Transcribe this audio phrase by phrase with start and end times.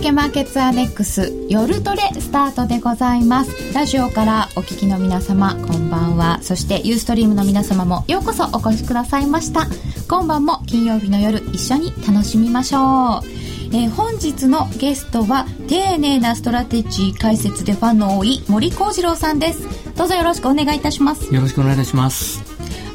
[0.00, 3.74] けマーケッツアネックス夜トレスタートでございます。
[3.74, 6.38] ラジオからお聞きの皆様こんばんは。
[6.42, 9.66] そしてユーストリームの皆様もようこそお越しくださいました。
[10.08, 13.26] 今晩も金曜日の夜一緒に楽しみましょう。
[13.72, 19.68] えー、本日のゲストは丁寧なストラテジー解説でファンの多い森好治郎さんです。
[19.96, 21.32] どうぞよろしくお願いいたします。
[21.32, 22.42] よろしくお願いいたします。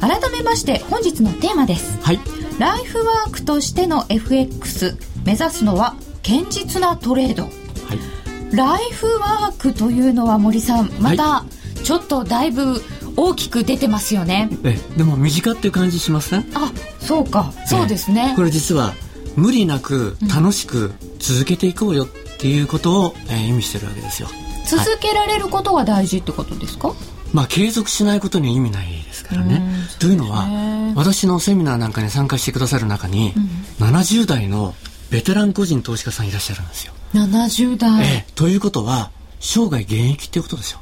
[0.01, 2.01] 改めまして本日のテーマです。
[2.01, 2.19] はい。
[2.57, 11.45] ライフワークとしての FX 目指すのは堅実なトレード、はい、ライフワークというのは森さんまた
[11.83, 12.81] ちょっとだいぶ
[13.15, 16.45] 大きく出てますよね、えでも身近っていう感じしません？
[16.55, 17.53] あそうか。
[17.65, 18.33] そうですね。
[18.35, 18.93] これ実は
[19.37, 22.07] 無理なく楽しく続けていこうよっ
[22.39, 24.27] ていうことを、えー、意味してるわけですよ。
[24.65, 26.97] 続けられることが大事ってことですか、はい、
[27.31, 29.61] まあ継続しないことには意味ないですからね。
[29.99, 33.33] というのは私のセミナーなんかに参加してくださる中に、
[33.79, 34.73] うん、70代の
[35.09, 36.93] ベテラン個人投資家さんいらっしゃるんですよ。
[37.13, 38.03] 70代。
[38.03, 40.79] ええ、ということは、生涯現役っていうことですよ。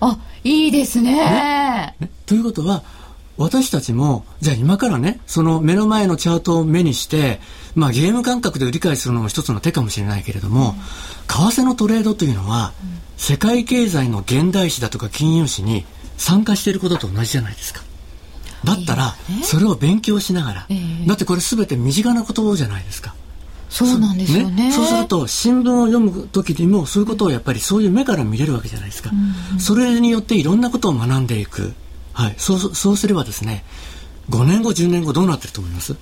[0.00, 1.12] あ、いいですね。
[1.12, 2.82] ねねということは、
[3.36, 7.40] 私たちも、じゃあ今からね、その目の前のチャートを目にして、
[7.74, 10.76] まあゲーム感覚で理解するのも一つの手かもしれないけれども、うん、
[11.52, 15.86] 為替のトレードというのは、うん、世界経済の現代史だとか金融史に
[16.18, 17.82] 参加していることと同じじゃないですか。
[18.64, 23.14] だったら、それを勉強しながら、えー、だってこれ全て身近なことじゃないですか。
[23.70, 31.72] そうなんですよね、ね、そうすると新聞を読む時にもそういうことをやっぱりそういう目から見れるわけじゃないですか、うんうん、それによっていろんなことを学んでいく、
[32.12, 33.64] はい、そうそうすればですね
[34.28, 35.96] 5年後10年後どうなってると思います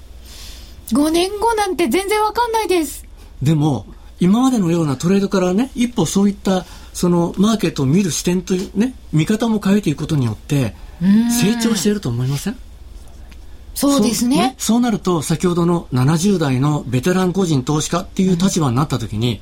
[0.89, 3.07] ？5年後なんて全然わかんないです。
[3.43, 3.87] でも
[4.21, 12.57] 今までのようなトレードからね一歩そういったそのマーケットを見る視点というね見方も変えていくことによって成長していると思いません？
[13.79, 19.41] そうですね、ね、そうなると先ほどの70代のベテラン個人投資家っていう立場になった時に、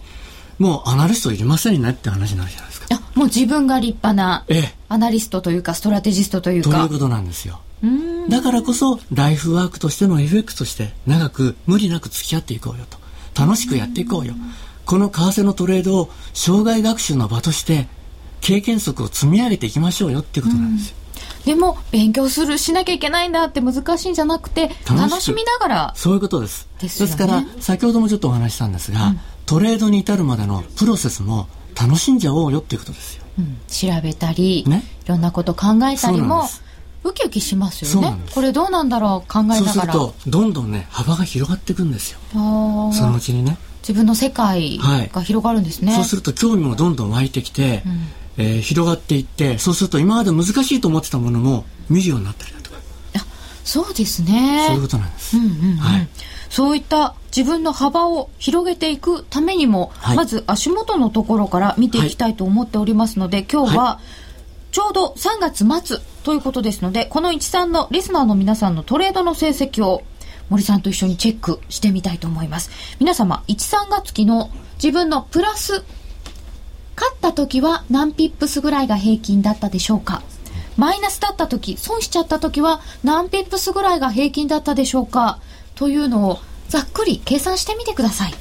[0.60, 2.86] うん、もうアナリストいりませんねって話になるじゃないですか。
[2.90, 4.44] あもう自分が立派な
[4.90, 6.70] アナリストというかストラテジストというか。
[6.70, 7.60] ということなんですよ。
[8.28, 12.98] だからこそライフワークとしての FX として長く無理なく付き合っていこうよと。
[13.40, 14.34] 楽しくやっていこうよ。
[14.84, 17.88] この為替のトレードを生涯学習の場として
[18.40, 20.96] 経験則を積み上げていきましょうよっていうことなんですよ
[21.46, 25.92] でも勉強するしなきゃいけないんだって難しいんじゃなくて楽しみながら。
[25.96, 26.68] そういうことです。
[26.80, 31.48] です、ね,、から先ほどもちょっとお話したんですが、うん、トレードに至るまでのプロセスも
[31.80, 36.48] 楽しんじゃおうよっていうことですよ、うん、調べたり、ね、いろんなこと考えたりも
[37.04, 38.18] ウキウキしますよね。
[38.34, 39.62] これどうなんだろう考えながら。
[39.62, 42.18] そうするとどんどんね幅が広がっていくんですよ。
[42.32, 43.56] そのうちにね。
[43.82, 44.80] 自分の世界
[45.12, 48.08] が広がるんですね、はい、そうすると興味もどんどん湧いてきて、うん
[48.38, 52.76] えー、広がっていってそうすると今まで難しいと思ってたものも見るようになったりだとか。
[53.64, 54.64] そうですね。
[54.68, 56.08] そういうことなんです、うんうんうん、はい、
[56.48, 64.00] そういった自分の幅を広げていくためにも、はい、まず足元のところから見ていきたいと思っておりますので、はい、今日は、
[64.70, 70.02] ちょうど3月末ということですのでこの13のリスナーの皆さんのトレードの成績を
[70.50, 72.70] 森さんと一緒にチェックしてみたいと思います。
[73.00, 75.82] 皆様1、3月期の自分のプラス
[76.96, 80.22] 勝った時は何ピップスぐらいが平均だったでしょうか？
[80.76, 85.38] マイナスだった時、損しちゃった時は何ピップスぐらいが平均だったでしょうか？
[85.74, 88.34] というのをざっくり計算してみてください。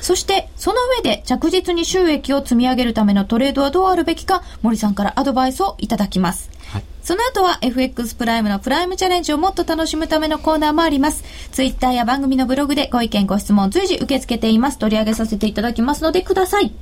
[0.00, 6.50] そして、その上で着実に収益を積み上げるためのトレードはどうあるべきか、森さんからアドバイスをいただきます。
[6.68, 11.24] はい、その後は FX プライムのプライムチャレンジをもっと楽しむためのコーナーもあります。
[11.50, 14.78] ツイッターや番組のブログでご意見ご質問随時受け付けています。
[14.78, 16.72] 取り上げさせていただきますのでください。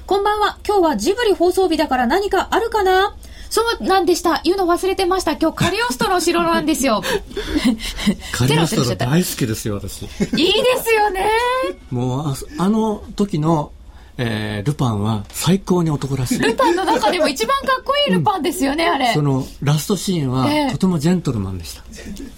[0.00, 0.58] あこんばんは。
[0.66, 3.16] 今日はジブリ放送日だから何かあるかな？
[3.50, 4.40] そうなんでした。
[4.44, 5.32] 言うの忘れてました。
[5.36, 7.02] 今日カリオストの城なんですよ。
[8.32, 10.02] カリオストロ大好きですよ、私。
[10.02, 10.08] いい
[10.52, 11.28] ですよね。
[11.90, 13.72] もうあ、あの時の
[14.22, 16.38] えー、ルパンは最高に男らしい。
[16.40, 19.14] ルパンの中でも一番かっこいいルパンですよね、うん、あれ。
[19.14, 21.82] そのラストシーンは、とてもジェントルマンでした。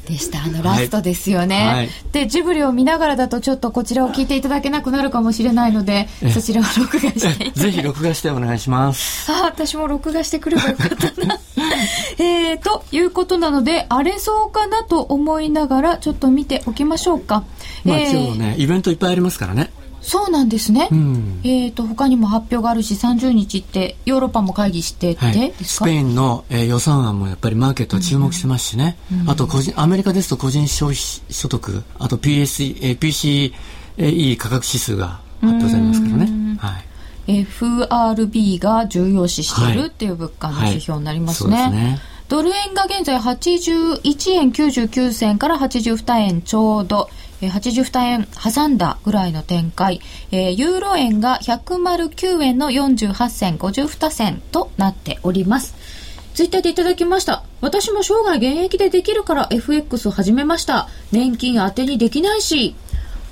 [0.07, 9.31] でした、あのラストですよね、はい、で、ジブリを見ながらだとちょっとこちらを聞いていただけなくなるかもしれないので、そちらは録画してぜひ録画してお願いします。
[9.33, 11.39] あ、私も録画してくればよかったな。
[12.19, 17.43] えー、ということなので、荒れそうかなと思いながら、ちょっと見ておきましょうか。
[17.85, 19.73] まあ、えー、今日ね、イベントいっぱいありますからね。
[20.03, 20.89] そうなんですね。
[20.91, 28.99] うん、えっ、ー、と他にも発表があるし、30日ってヨーロッパも会議してて、はい、スペインの、えー、予算案もやっぱりマーケットは注目してますしね。
[29.13, 30.97] うんうん、あと個人アメリカですと個人消費
[31.33, 33.53] 所得、あと PS、えー、
[33.97, 36.59] PCE 価格指数が発表されますからね。
[36.59, 37.43] はい。
[37.43, 41.55] FRB が重要視しているっていう物価の指標になりますね。
[41.55, 47.09] はいはい、ねドル円が現在81円99銭から82円ちょうど。
[47.43, 50.01] えー、82円挟んだぐらいの展開、
[50.31, 55.75] えー、ユーロ円が109円の48銭52銭となっております。
[56.35, 57.45] ツイッターでいただきました。
[57.61, 60.89] 私も生涯現役でできるから FX を始めました。
[61.11, 62.75] 年金当てにできないし。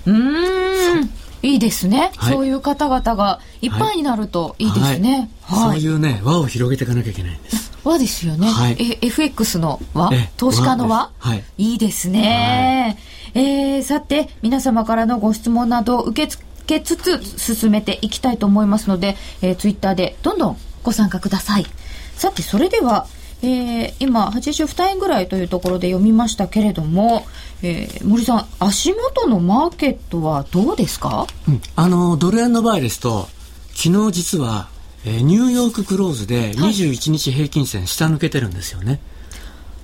[0.05, 1.11] うーん。
[1.43, 5.31] いいですね、はい、そういう方々がいっぱいになるといいですね。
[5.41, 7.73] はいはい、そういうね、輪を広げていかなきゃいけないんです。
[7.83, 8.47] 輪ですよね。
[8.47, 10.11] はい、え FX の輪？
[10.37, 11.11] 投資家の輪？
[11.19, 12.99] はい、いいですね。
[13.35, 21.67] はい、えー、さて、皆様からのご質問など受け付けつつ進めていきたいと思いますので、えー、ツイッターでどんどんご参加ください。
[22.15, 23.07] さて、それでは、
[23.43, 27.27] えー、今、82円ぐらいというところで読みましたけれども、
[27.63, 33.29] えー、森さん、足元のマーケットはどうですか、うん、あの、ドル円の場合ですと、
[33.75, 34.69] 昨日実は、
[35.05, 38.87] えー、ニューヨーククローズで21日平均線下抜けてるんですよね。
[38.87, 39.01] はい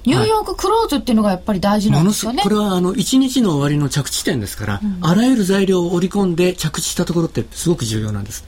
[0.06, 2.42] ニューヨーククローズっていうのがやっぱり大事なんですよね。
[2.44, 8.44] これはあの1日の終わりの着地点ですから、うん、あらゆる材料を織り込んで着地したところってすごく重要なんです。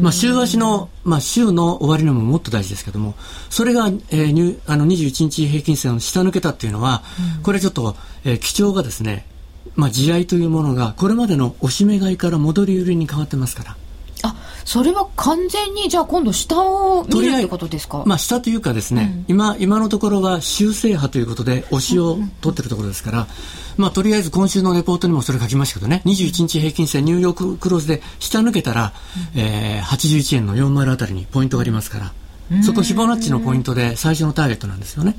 [0.00, 3.14] まあ週足の、まあ週の終わりのももっと大事ですけども、
[3.50, 7.02] それが、えー、ニュあの21日平均線を下抜けたっていうのは、
[7.36, 7.94] うん、これちょっと、
[8.24, 9.26] えー、基調がですね、
[9.76, 13.76] まあ地合というものがこれまでの押し目買いから戻り売りに変わってますから。
[14.62, 18.04] あそれは完全にじゃあ今度下を見るってことですか？
[18.06, 23.26] まあ下というかですね、うん、今今のところは修正派ということで押しを取ってるところですから、
[23.76, 28.92] まあとりあえず今週のレポートにもそれ書きましたけどね21日平均線ニューヨーククローズで下抜けたら、
[29.34, 32.12] うん、えー、81円の40あたりにポイントがありますから、
[32.52, 35.16] うん、そこフィボナッチのポイントで最初のターゲットなんですよね。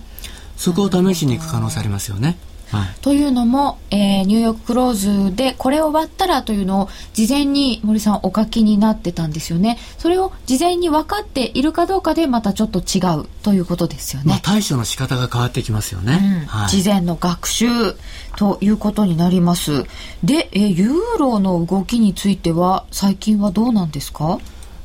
[0.55, 2.37] そこを試しに行く可能性ありますよね。
[2.73, 9.77] はい、というのも、えー、ニューヨーククローズでこれを割ったらというのを事前に森さんお書きになってたんですよね。
[9.97, 16.47] それを事前に分かっているかどうかでまたちょっと違うということですよね、まあ、対処の仕方が変わってきますよね、うん。
[16.47, 17.67] はい、事前の学習
[18.35, 19.85] ということになります。
[20.23, 24.39] で、えー、ユーロの動きについては最近はどうなんですか？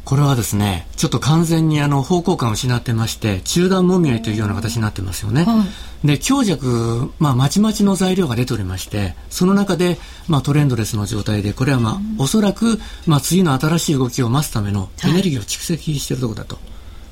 [0.09, 5.45] これはですね、ちょっと完全にあの方向感を失ってまして、中断もみ合いというような形になってますよね。
[5.45, 5.67] は
[6.03, 16.59] い、で、強弱、まあ、まちまちの材料が出ておりまして、その中で、まあ、トレンドレスの状態で、これはまあ、おそらく、まあ、次の新しい動きを増すためのエネルギーを蓄積しているところだと。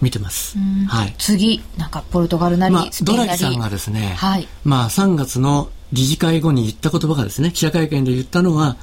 [0.01, 0.57] 見てます。
[0.89, 1.15] はい。
[1.19, 8.77] 次、なんかポルトガルなり、まあ、ドラギさんがですね、はい、まあ3月の理事会後に言った言葉がですね、記者会見で言ったのは、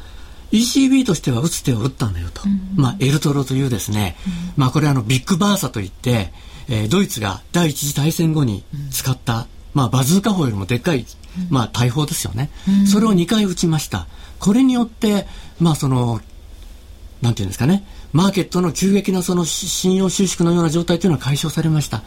[0.54, 6.32] ECB としては打つ手を打ったんだよと、うん、まあ、エルトロというですね、うん、まあ、これあのビッグバーサといって、
[6.70, 11.06] えー、ドイツが第一次大戦後に使った、まあ、バズーカ砲よりもでっかい、
[11.50, 12.52] まあ、大砲ですよね、
[12.86, 14.08] それを2回撃ちました。
[14.40, 15.26] これによって
[15.60, 16.20] まあその
[17.22, 17.86] なんていうんですかね。
[18.12, 22.04] マーケットの急激なその信用収縮のような状態というのは解消されました、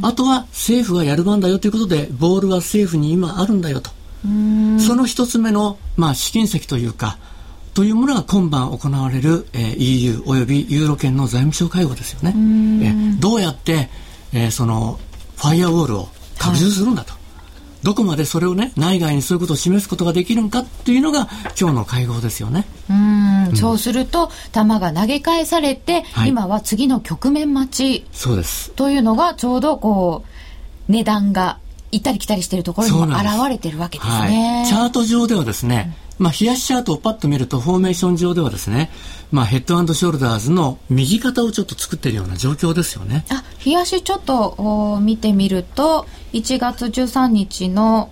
[0.00, 3.90] あとは政府がやる番だよということでボールは政府に今あるんだよと。
[4.22, 7.18] その一つ目の、まあ、試金石というか
[7.74, 12.34] というものが今晩行われる、えー、EU およびユーロ圏の財務省会合ですよね。
[12.34, 13.88] えー、どうやって、
[14.32, 14.98] えー、その
[15.36, 16.08] ファイアウォールを
[16.38, 17.12] 拡充するんだと。
[17.12, 21.28] はい、どこまでそれをね内外にそういうことを示すことができるのかというのが
[21.58, 22.66] 今日の会合ですよね。
[22.90, 28.06] うん、そうすると球が投げ返されて、はい、今は次の局面待ち。
[28.12, 28.72] そうです。
[28.72, 30.24] というのがちょうどこ
[30.88, 31.58] う値段が
[31.92, 34.56] 行ったり来たりしているところにも現れてるわけですね。
[34.58, 38.90] はい、チャート上ではですね、うんまあ、冷やしチャートをパッと見ると、フォーメーション上ではですね、
[39.32, 43.24] まあ、ヘッドショルダーズの右肩をちょっと作っているような状況ですよね。
[43.30, 48.10] あ、冷やしちょっと見てみると、1月13日の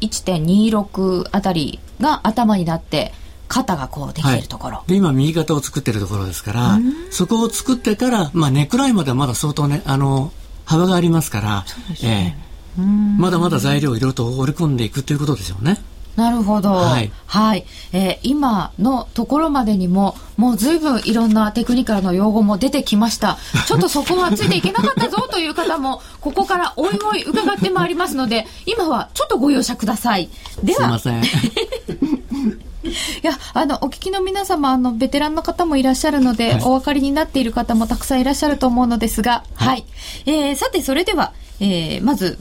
[0.00, 3.14] 1.26あたりが頭になって、
[3.46, 6.78] 肩がこうできてるところ、はい、で今右肩を作ってるところですから
[7.10, 10.32] そこを作ってから、まあ、ネックラインまではまだ相当ねあの
[10.64, 11.64] 幅がありますから、
[12.02, 12.38] ね、
[12.78, 12.82] えー、
[13.18, 15.76] まだまだ材料をいろいろと織り込んでいくということでしょうね。
[16.16, 16.70] なるほど。
[16.70, 17.10] はい。
[17.26, 23.38] はい、えー、今のところまでにも、もう随分いろんなテクニカルの用語も出てきました。
[23.66, 30.28] ちょっとそこはついていけなかったぞという方も、ここからおいおい伺ってまいりますので、今はちょっとご容赦ください。
[30.62, 30.98] では。
[30.98, 31.22] すいません。
[32.84, 32.90] い
[33.22, 39.68] や、あの、お聞きの皆様、あの、ベテランの方もいらっしゃるので、はい、お分かりになっている方もたくさんいらっしゃると思うのですが、はい。
[39.68, 39.84] はい、
[40.26, 42.38] えー、さて、それでは、えー、まず、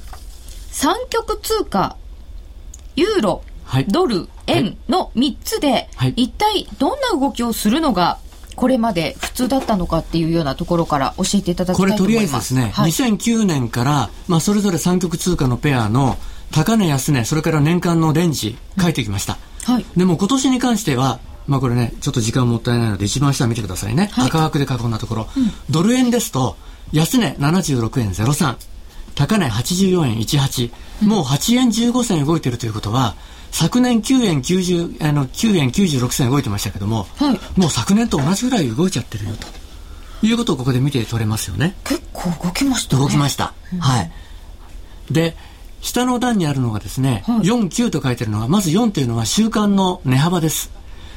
[0.71, 1.95] 三極通貨、
[2.95, 3.50] ユーロ、はい、
[3.87, 8.19] ドル、円の3つで、はい、一体どんな動きをするのが
[8.55, 11.97] これまで普通だったのかっていうようなところから教えていただきたいと思います。
[11.97, 16.17] これとりあえずですね、はい、2009年から、まあ、それぞれ三極通貨のペアの
[16.51, 19.37] 高値安値、それから年間のレンジ書いてきました。
[19.67, 19.85] うん、はい。
[19.95, 24.09] でも今年に関しては、まあこれね、ちょっと時間もったいないので一番下見てくださいね。
[24.11, 25.27] はい、赤枠で囲んだところ。
[25.35, 26.57] うん、ドル円ですと、
[26.91, 28.57] 安値76円03、
[29.15, 30.71] 高値84円18、
[31.05, 33.15] もう8円15銭動いてるということは、
[33.51, 39.61] 昨年9円90、あの、9円96銭動いてましたけども、はい、もう昨年と同じぐらい動いちゃってるよと。
[40.25, 41.75] いうことをここで見て取れますよね。
[41.83, 43.01] 結構動きましたね。
[43.01, 43.53] 動きました。
[43.73, 44.11] うん、はい。
[45.11, 45.35] で、
[45.81, 50.71] 下の段にあるのがですね、はい、4、9と書いてるのは、まず4というのは週間の値幅です。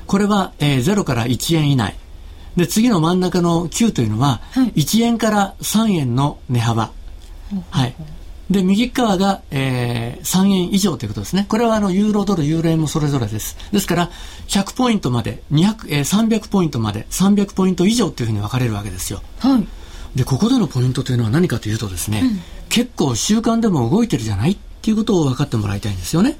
[0.07, 1.97] これは、えー、0から1円以内。
[2.57, 6.91] で、次の真ん中の9というのは、はい、1円から3円の値幅。
[7.71, 7.95] はい。
[8.51, 11.47] で、右側が、えー、3円以上ということですね。
[11.49, 13.57] これはあの、ユーロドル、ユーロ円もそれぞれです。
[13.73, 14.11] ですから、
[14.49, 19.23] 100ポイントまで、200、えー、300ポイントまで、300ポイント以上というふうに分かれるわけですよ。
[19.39, 19.67] はい。
[20.15, 26.37] で、ここでのポイントというのは何かというとですね、うん、結構習慣でも動いてるじゃないっていうことを分かってもらいたいんですよね。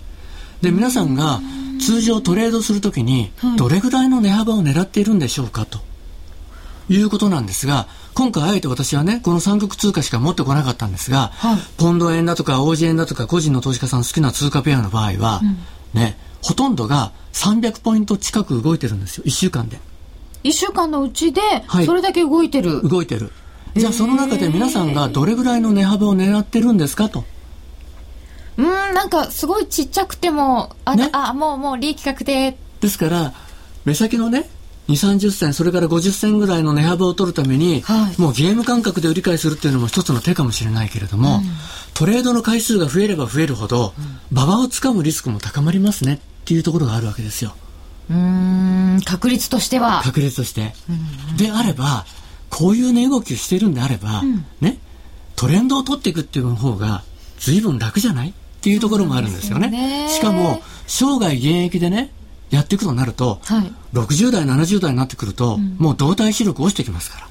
[0.61, 1.41] で、皆さんが
[1.81, 5.81] 通常トレードするときに、どれぐらいの値幅を狙っているんでしょうかと。
[6.89, 19.81] いうことなんですが、今回あえて私はね、この三国通貨しか持ってこなかったんですが、はい、ポンド円だとか、オージ円だとか、個人の投資家さん好きな通貨ペアの場合は、うん、ね、ほとんどが300ポイント近く動いてるんですよ、1週間で。
[20.45, 21.41] 1週間のうちで、
[21.85, 22.83] それだけ動いてる。
[22.89, 23.33] 動いてる。
[23.75, 27.25] じゃあその中で皆さんがどれぐらいの値幅を狙ってるんですかと。
[28.57, 32.57] うん、なんかすごいちっちゃくても、あ、ね、あもうもう利益確定。
[32.81, 33.33] ですから、
[33.85, 34.49] 目先のね、
[34.89, 41.43] 2、30銭、それから50銭ぐらいの値幅を取るために、はい、もうゲーム感覚で売り買いするっていうのも一つの手かもしれないけれども、うん、
[41.95, 43.95] トレードの回数が増えれば増えるほど、
[44.31, 47.55] 馬場をつかむリスクも高まりますねっていうところがあるわけですよ。
[48.11, 50.03] うん、確率としては。
[50.05, 50.75] 確率として。
[51.39, 52.05] であれば、
[52.51, 54.79] こういう値動きをしているんであれば、うん、ね、
[55.37, 57.03] トレンドを取っていくっていう方が
[57.39, 59.69] 随分楽じゃないっていうところもあるんですよね。
[59.69, 62.13] ねしかも、生涯現役でね、
[62.51, 67.29] やっていくとなると、はい、60代、70代になってくると、うん、もう動体視力落ちてきますから。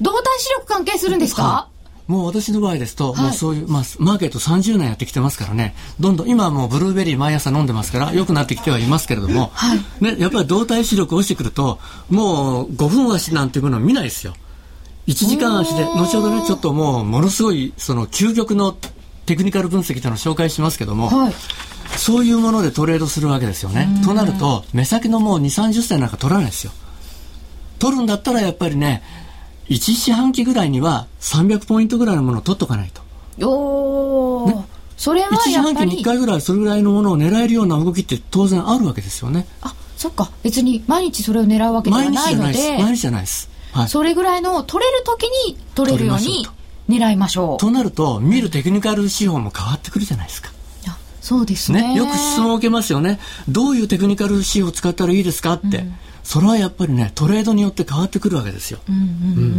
[0.00, 1.68] 動体視力関係するんですか、
[2.06, 11.78] もう私の場合ですと、はい、もうそういう、まあ、マーケット30年やってきてますからね、どんどん、今はもうブルーベリー毎朝飲んでますから、良くなってきてはいますけれども、はい、ね、やっぱり動体視力落ちてくると、
[12.10, 14.34] もう5分足なんていうものを見ないですよ。
[15.06, 18.74] 1時間足で、後ほどね、ちょっともう、ものすごい、その、究極の
[19.26, 21.34] テクニカル分析というのを紹介しますけども、はい、
[21.96, 23.88] そういうものでトレードするわけですよね。
[24.04, 26.72] となると、目先のもう2、30銭なんか取らないですよ。
[27.78, 29.02] 取るんだったらやっぱりね、
[29.68, 33.46] 1四半期ぐらいには300ポイントぐらいのものを取っとかないと。
[33.46, 34.54] おー。
[34.54, 34.64] ね、
[34.96, 39.46] それは1四半期に1回ぐらいそれぐらいのものを狙えるような動きって当然あるわけですよね。
[39.62, 40.30] あ、そっか。
[40.42, 42.18] 別に毎日それを狙うわけではないので。
[42.20, 42.82] 毎日じゃないです。
[42.82, 43.50] 毎日じゃないです。
[43.72, 46.46] はい、それぐらいの取れる時に取れるように
[46.88, 47.58] 狙いましょう。
[47.58, 50.52] となると、見るテクニカル指標も変わってくるじゃないですか。
[51.20, 53.18] そうですね、ね、よく質問を受けますよね。
[53.48, 55.78] どういうテクニカル指標を使ったらいいですかって。
[55.78, 58.78] うん、それはやっぱりね、トレードによって変わってくるわけですよ。
[58.86, 59.04] うんうんう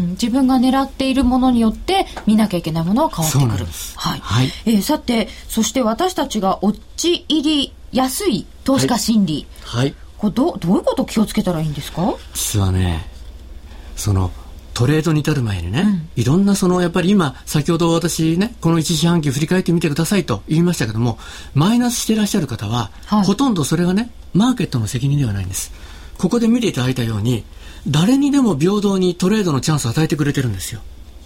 [0.05, 3.67] ん、自分が狙っているものによって見なきゃいけないものは変わってくる。
[3.95, 4.19] はい。
[4.19, 9.47] はい、えー、さて、そして私たちが落ち入りやすい投資家心理。
[9.63, 9.85] はい。
[9.85, 12.13] はい、これどどういうこと気をつけたらいいんですか？
[12.35, 13.09] 実はね、
[13.95, 14.29] その、
[14.75, 15.83] トレードに至る前にね、
[16.17, 21.17] うん、いろんなその、やっぱり今、先ほど私ね、この一四半期振り返ってみてくださいと言いましたけども、
[21.55, 25.71] マイナスしていらっしゃる方は、はい、ほとんどそれがね、マーケットの責任ではないんです。
[26.17, 27.45] ここで見ていただいたように、
[27.87, 30.81] 誰にでも平等にトレードのチャンスを与えてくれてるんですよ。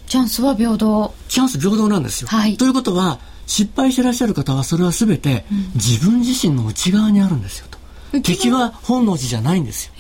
[0.08, 1.14] チャンスは平等。
[1.28, 2.28] チャンス平等なんですよ。
[2.28, 7.80] はい、ということは、失敗していらっしゃる方は、それはすべて、自分自身の内側にあるんですよと。
[8.22, 9.94] 敵は本能寺じゃないんですよ。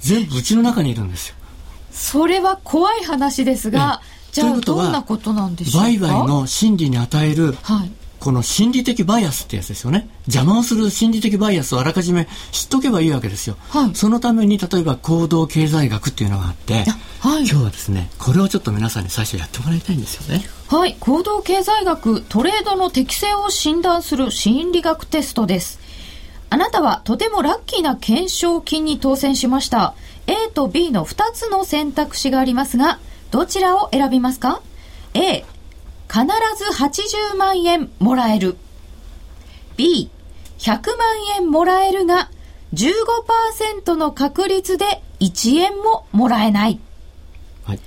[0.00, 1.36] 全部うちの中にいるんですよ。
[2.00, 4.00] それは怖い話ですが、
[4.32, 5.88] じゃあどんなことなんでしょうか？
[5.88, 10.08] 売買の心理に与える、はい、この心理的バイアスってやつですよね。
[10.26, 13.56] 邪魔をする心理的バイアスをあらかじめ知っとけばいいわけですよ。
[13.68, 16.84] はい、そのために例えば行動経済学っていうのがあって、
[17.20, 20.44] はい、今日はですね、これをちょっと皆さんに最初やってもらいたいんですよね。
[20.68, 25.78] はい、行動経済学、トレードの適性を診断する心理学テストです。
[26.52, 29.94] あなたはとてもラッキーな懸賞金に当選しました。
[30.30, 33.00] A と B の2つの選択肢がありますが、
[33.32, 34.62] どちらを選びますか
[35.12, 35.44] ?A、
[36.08, 36.24] 必
[36.56, 38.56] ず80万円もらえる。
[39.76, 40.08] B、
[40.58, 41.06] 100万
[41.36, 42.30] 円もらえるが、
[42.74, 46.78] 15%の確率で1円ももらえない。
[47.64, 47.80] はい、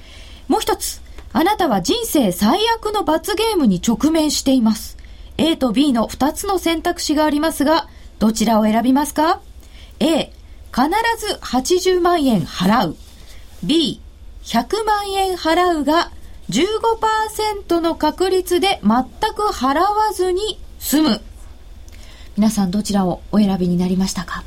[0.50, 4.98] もう一つ、あなたは人生最悪の罰ゲームに直面しています。
[5.38, 7.88] A と B の2つの選択肢がありますが、
[8.20, 9.40] どちらを選びますか
[10.02, 10.34] ?A、
[10.74, 10.90] 必
[11.20, 12.98] ず80万円払う。
[13.64, 14.02] B、
[14.44, 16.12] 100万円払うが
[16.50, 19.04] 15%の確率で全
[19.34, 21.22] く払わずに済む。
[22.36, 24.44] 皆さんどちらをお選びになりましたか？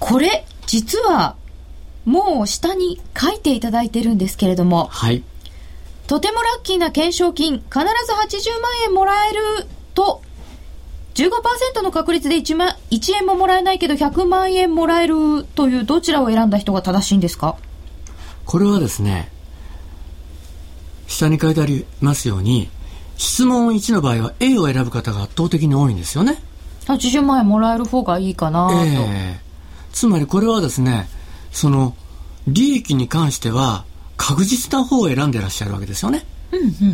[0.00, 1.36] これ、実は、
[2.04, 5.24] もう下に書いていただいてるんですけれども、はい。
[6.06, 10.22] とてもラッキーな懸賞金、必ず80万円もらえると
[11.16, 17.56] 15%の確率で 1, 万1円ももらえないけど100万円もらえるというどちらを選んだ人が正しいんですか？
[18.44, 19.30] これはですね、
[21.08, 22.68] 下に書いてありますように、
[23.16, 26.36] 質問1の場合は A を選ぶ方が圧倒的に多いんですよね。
[26.84, 29.40] 80万円もらえる方がいいかなと、ええ
[29.92, 31.08] つまりこれはですね、
[31.50, 31.96] その、
[32.46, 33.84] 利益に関しては
[34.18, 36.26] 確実な方を選んでらっしゃるわけですよね。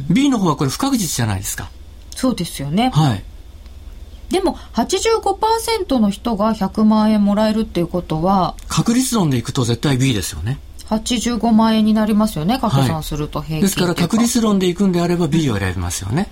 [0.09, 1.69] B の方はこれ不確実じゃないですか。
[2.14, 3.25] そうですよねはい。
[4.33, 10.59] でも85%の人が100万円もらえるっていうことは確率論でいくと絶対 B ですよね。
[10.89, 16.29] 85万円になりますよね掛け算すると平均ですから確率論でいくんであれば B を選びますよね。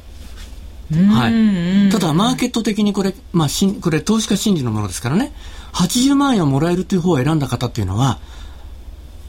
[0.90, 1.92] はい。
[1.92, 5.32] ただマーケット的にこれ、まあ、しんこれ投資家心理のものですからね。
[5.72, 8.18] 80万円をもらえるという方を選んだ方っていうのは、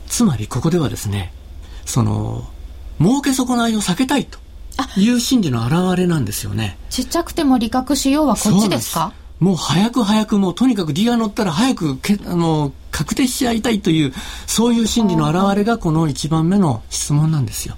[0.07, 1.33] つまりここではですね、
[1.85, 2.47] その、
[2.99, 4.39] 儲け損ないを避けたいと
[4.97, 6.77] いう心理の表れなんですよね。
[6.89, 9.13] ちっちゃくても利確しようはこっちですか？
[9.39, 14.13] もう早く早くもうとにかく利が乗ったら早くけあの確定しちゃいたいという
[14.45, 17.75] そういう心理の表れがこの1番目の質問なんですよ。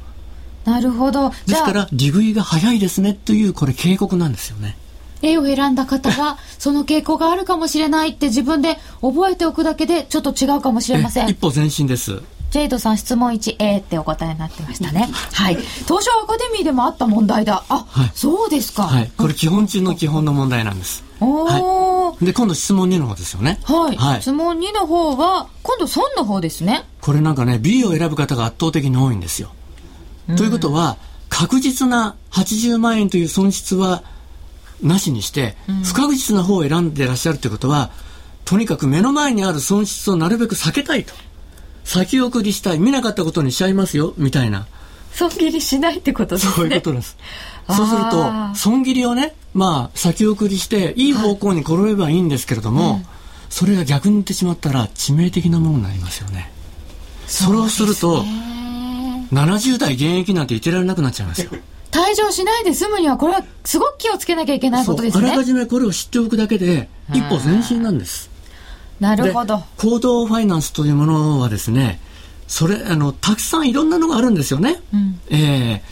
[0.65, 4.77] なるほどですから利食いが早いですねというこれ警告なんですよね。
[5.21, 12.21] A を選んだ方は その傾向があるかもしれないって自分で覚えておくだけでちょっと違うかもしれませんえ一歩前進です。
[12.53, 19.11] ジェイドさん質問 1A ってお答えになってましたねはい東証アカデミーでもあった問題だあ、はいそうですか、はい。
[19.17, 21.03] これ基本中の基本の問題なんです。
[21.19, 22.25] おーはい。
[22.25, 23.59] で、今度質問2の方ですよね。
[23.63, 24.21] はい、はい。
[24.21, 29.49] 質問2の方は今度損の方ですねこれなんかね、B を選ぶ方が圧倒的に多いんですよ。
[30.37, 30.97] ということは、
[31.29, 34.03] 確実な80万円という損失は
[34.81, 37.89] なしにして、不確実な方を選んでらっしゃるということは、
[38.45, 41.13] とにかく目の前にある損失をなるべく避けたいと。
[41.83, 42.79] 先送りしたい。
[42.79, 44.67] 見なかったことにしちゃいますよ、みたいな。
[45.11, 47.17] 損切りしないってことですねそういうことです。
[47.69, 53.01] そうすると、損切りをね、まあ、先送りして、いい方向に転べばいいんですけれども、
[53.49, 56.51] それが逆に言ってしまったら致命的なものになりますよね。
[57.27, 58.23] それをすると、
[59.31, 61.51] 70代現役なんて言ってられなくなっちゃいますよ。
[61.91, 68.32] 退場しないで済むにはこれはすごく気をつけなきゃいけないことですねあらかじめこれを知っておくだけで、一歩前進なんです。
[69.03, 69.57] なるほど。
[69.57, 71.99] で行動ファイナンスというものはですね、
[72.47, 74.81] それ、あの、たくさんいろんなのがあるんですよね。
[74.95, 75.19] ん。
[75.29, 75.83] ええ。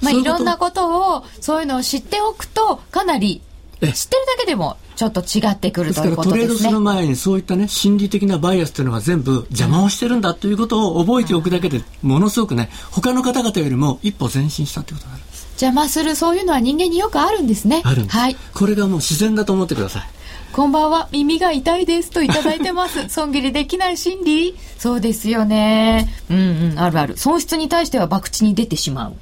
[0.00, 3.40] まあ、いろんなことをそういうのを知っておくとかなり
[3.80, 3.88] 知え。
[3.88, 6.46] ってるだけでもちょっと違ってくるということですね。
[6.46, 15.46] トレードする前にそういったね心理的なバイアスというのが全部邪魔をしてるんだということを覚えておくだけでものすごくね他の方々よりも一歩前進したということになるんです。
[15.56, 17.80] 邪魔するそういうのは人間によくあるんですね。
[17.84, 18.36] あるんです、はい。
[18.54, 20.15] これがもう自然だと思ってください
[20.56, 21.10] こんばんは。
[21.12, 22.08] 耳が痛いです。
[22.08, 23.06] といただいてます。
[23.12, 24.56] 損切りできない心理。
[24.78, 26.08] そうですよね。
[26.30, 26.78] うんうん。
[26.80, 27.18] あるある。
[27.18, 29.12] 損失に対しては博打に出てしまう。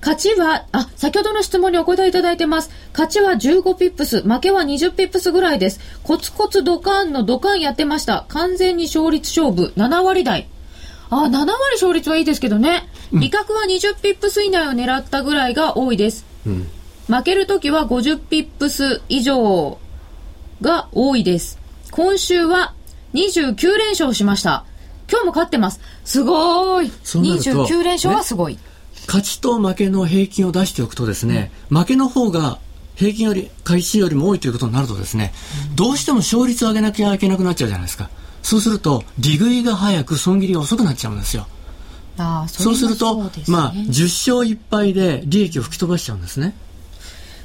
[0.00, 2.70] 勝ちは、あ、先ほどの質問にお答えいただいてます。
[2.94, 5.78] 勝ちは15ピップス、負けは20ピップスぐらいです。
[6.02, 8.24] コツコツドカンのドカンやってました。
[8.28, 10.48] 完全に勝率勝負、7割台。
[11.10, 12.88] あ、7割勝率はいいですけどね。
[13.12, 16.24] 利確は20ピップス以内を狙ったぐらいが多いです。
[16.46, 16.66] うん。
[17.08, 19.76] 負けるときは50ピップス以上
[20.64, 21.58] が多いです。
[21.90, 22.72] 今週は
[23.12, 24.64] 29連勝しました。
[25.10, 25.80] 今日も勝ってます。
[26.04, 26.92] すごーい。
[27.04, 28.58] そうなると29連勝はすごい。
[29.06, 32.58] 勝ちと負けの平均を出しておくとですね、負けの方が
[32.96, 35.34] 平均より回数よりも多いということになるとですね、
[35.74, 38.08] どうしても勝率を上げなきゃいけなくなっちゃうじゃないですか
[38.42, 41.46] そうすると利食いが早く損切りが遅くなっちゃうんですよ
[42.18, 43.16] ああ、そうすると
[43.48, 46.54] まあ10勝1敗で利益を吹き飛ばしちゃうんですね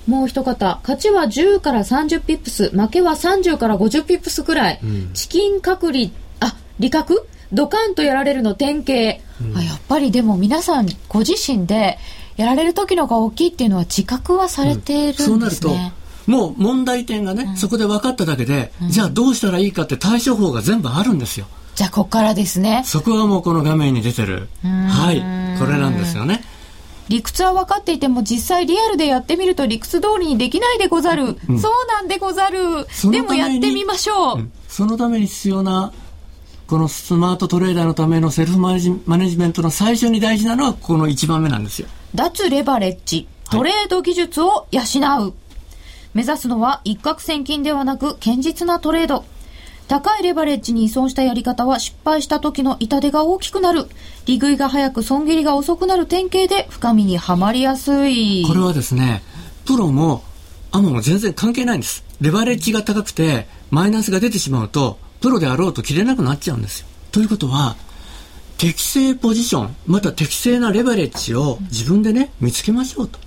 [0.09, 4.79] もう一方、勝ちは10から30ピップス、負けは30から50ピップスくらい。
[5.13, 7.27] チキン隔離、あ、利確？
[7.53, 9.21] ドカンとやられるの典型、
[9.57, 9.61] あ。
[9.61, 11.99] やっぱりでも皆さんご自身で
[12.37, 15.27] やられる時のが大きいっていうのは自覚はされてるんですね。
[15.27, 15.69] そうなると
[16.31, 21.45] もう問題点がね、そこで分かっただけで、じゃあどうしたらいいかって対処法が全部あるんですよ。
[21.75, 22.83] じゃあここからですね。
[22.85, 24.47] そこはもうこの画面に出てる。
[24.63, 25.59] はい。
[25.59, 26.43] これなんですよね
[27.09, 31.37] 理屈は分かっていても実際リアルでやってみると理屈通りにできないでござる。
[31.47, 32.85] そうなんでござる。
[33.11, 34.49] でもやってみましょう。
[34.67, 35.91] そのために必要な
[36.67, 44.81] このスマートトレーダーのためのセルフマネジマネジメントの最初に大事なのはこの1番目なんですよ脱レバレッジ、トレード技術を養
[45.27, 45.33] う。
[46.13, 49.25] 目指すのは一攫千金ではなく堅実なトレード。
[49.89, 53.87] 高いレバレッジに依存したやり方は失敗した時の痛手が大きくなる。
[54.25, 58.45] 利食いが早く損切りが遅くなる典型で深みにはまりやすい。
[58.47, 59.21] これはですね
[59.65, 60.23] プロも
[60.71, 67.75] アマも全然関係ないんですレバレッジが高くてマイナスが出てしまうとプロであろうと切れなくなっちゃうんですよということは
[68.57, 73.19] 適正ポジションまた適正なレバレッジを自分でね見つけましょうと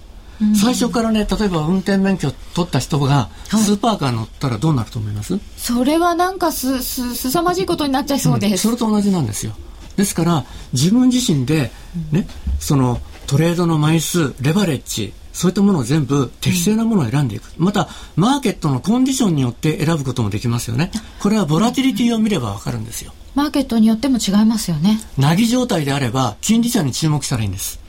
[0.54, 8.52] 最初からね、例えば運転免許取った人が、スーパーカー乗ったらどうなると思います、はい、それはなんかす、す、すさまじいことになっちゃいそうです。
[8.52, 9.54] うん、それと同じなんですよ。
[9.96, 11.70] ですから、自分自身で、
[12.10, 12.26] ね、
[12.58, 17.50] その、トレードの枚数、レバレッジ、そういったものを全部適正なものを選んでいく。
[17.56, 20.90] また、マーケットのコンディションによって選ぶこともできますよね。
[21.20, 23.12] これはボラティリティを見ればわかるんですよ。
[23.34, 25.00] マーケットによっても違いますよね。
[25.16, 27.80] なぎ状態であれば、金利差に注目したらいいんです。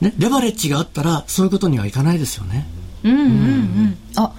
[0.00, 2.66] ね、レバレッジがあったら、そういうことにはいかないですよね。
[3.02, 3.98] うんうんうん。
[4.16, 4.32] あ、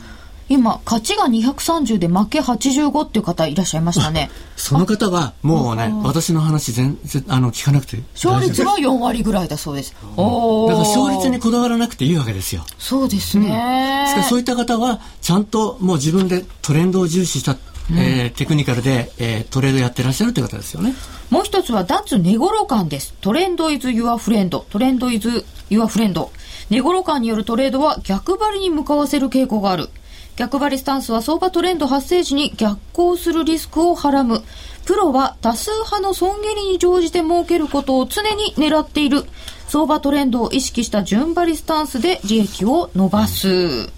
[0.49, 4.29] 今、勝ちが230で負け85っていう方いらっしゃいましたね。
[4.55, 9.93] その方は、もうね、私の話全然、あの、聞かなくて勝率は4割ぐらいだそうです。
[10.15, 12.65] おだから勝率にこだわらなくていいわけですよ。
[12.77, 14.05] そうですね。
[14.17, 17.57] うん、そういった方は、ちゃんともう自分でトレンドを重視した、
[17.91, 20.93] うん、えー、テクニカルで、えー、トレードやってらっしゃるという方ですよね。
[21.29, 23.13] もう一つは脱寝頃感です。
[23.21, 24.65] トレンドイズユアフレンド。
[24.69, 26.31] トレンドイズユアフレンド。
[26.69, 29.89] 寝頃感によるトレードは逆張りに向かわせる傾向がある。
[30.35, 34.43] 逆張りスタンスは相場トレンド発生時に逆行するリスクをはらむ。
[34.85, 39.25] プロは多数派の損切りに乗じて儲けることを常に狙っている。
[39.67, 43.89] 相場トレンドを意識した順張りスタンスで利益を伸ばす。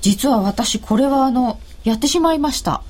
[0.00, 2.82] 実は私これはあの、やってしまいました。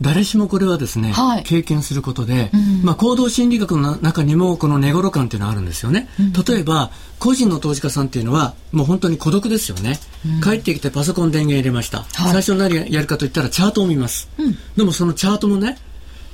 [0.00, 14.28] 誰しもこれはですね、はい、経験することで、うん、まあ、行動心理学の中にもこの寝頃感っていうのはあるんですよね、うん、例えば個人の投資家さんっていうのはもう本当に孤独ですよね、うん、帰ってきてパソコン電源入れました、はい、最初何やるかといったらチャートを見ます、
[14.76, 15.78] でもそのチャートもね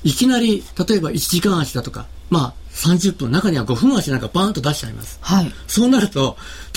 [0.02, 6.36] いきなり例えば1時間足だとかまあ30分中には5分足なんかバーンと出しちゃいます、はい、そうなると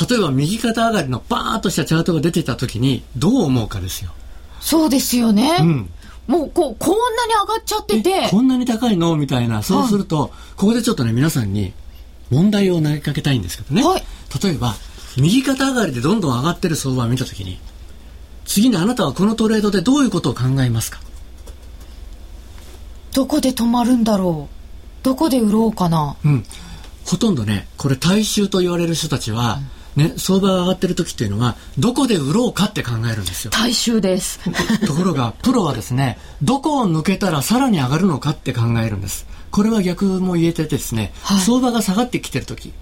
[0.09, 4.11] 例えば右肩上がりのバーンとしたチャートが出てた時にどう思うかですよ。
[4.59, 5.89] そうですよね、うん
[6.27, 8.29] もうこう、こんなに上がっちゃってて。
[8.29, 9.15] こんなに高いの？
[9.15, 9.61] みたいな。
[9.61, 11.73] そうすると、はい、ここでちょっとね、皆さんに
[12.31, 13.83] 問題を投げかけたいんですけどね。
[13.83, 14.03] はい、
[14.43, 14.73] 例えば、
[15.17, 17.59] 右肩上がりでどんどん上がってる相場を見たときに、
[18.45, 20.99] 次にあなたはこのトレードでどういうことを考えますか？
[23.13, 25.05] どこで止まるんだろう？
[25.05, 26.17] どこで売ろうかな？
[26.25, 26.43] うん。
[27.05, 33.51] ほとんどね、これ大衆と言われる人たちは、うんね、相場が上がってる時っていうのは、どこで売ろうかって考えるんですよ。
[33.51, 34.39] 大衆です。
[34.85, 39.25] ところが、プロはですね、どこを抜けたらさらに上がるのかって考えるんです。
[39.51, 42.73] これは逆も言えてですね、はい、相場が下がってきてる時、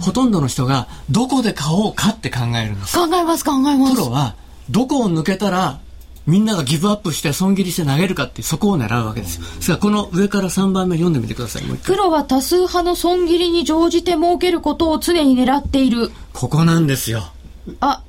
[0.00, 2.96] ほとんどの人がどこで買おうかって考えるんです。
[2.98, 3.94] 考えます、考えます。
[3.94, 4.34] プロは、
[4.68, 5.78] どこを抜けたら
[6.26, 9.46] みんながギブアップして損切りして投げるかってそこを狙うわけですよ。
[9.56, 11.62] ですからこの上から3番目読んでみてください。
[11.62, 16.10] プロは多数派の損切りに乗じて儲けることを常に狙っている。
[16.32, 17.32] ここなんですよ。
[17.80, 18.02] あ、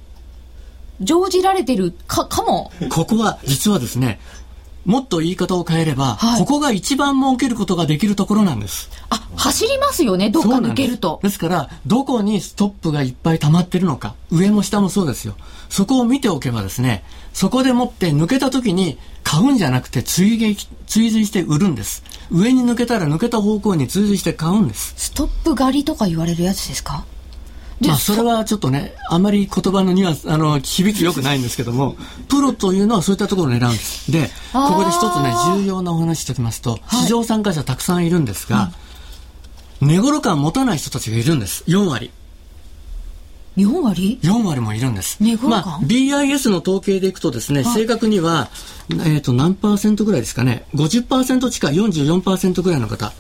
[1.00, 2.72] 乗じられてるか、かも。
[2.90, 4.20] ここは実はですね、
[4.86, 8.90] もっと言い方を変えれば、はい、ここが一番儲けることができるところなんです。
[9.10, 11.20] あ、走りますよね、どっか抜けると。
[11.22, 15.36] ですから、どこにストップがいっぱい溜まってるのか、上も下もそうですよ。
[15.70, 17.04] そこを見ておけばですね、
[17.38, 22.02] そこでもって抜けた時に買うんじゃなくて追撃、追随して売るんです。
[22.32, 24.96] 上に抜けたら抜けた方向に追随して買うんです。
[24.98, 27.06] ストップ狩りとか言われるやつですか？
[27.80, 31.96] まあ、それはちょっとね、あまり言葉のには、あの、響き良くないんですけども、
[32.28, 34.12] プロというのはそういったところを狙うんです。
[34.12, 38.72] で、ここで一つね、重要なお話しておきますと、市場参加者たくさんいるんですが、
[39.80, 41.66] 寝頃感持たない人たちがいるんです。
[41.68, 42.10] 4割。
[43.58, 45.18] 4割 ?4 割もいるんです。
[45.44, 48.50] まあ、BIS の統計でいくとですね、正確には、
[48.92, 53.12] えっ、ー、と、何パーセントぐらいですかね、50%近い44%ぐらいの方、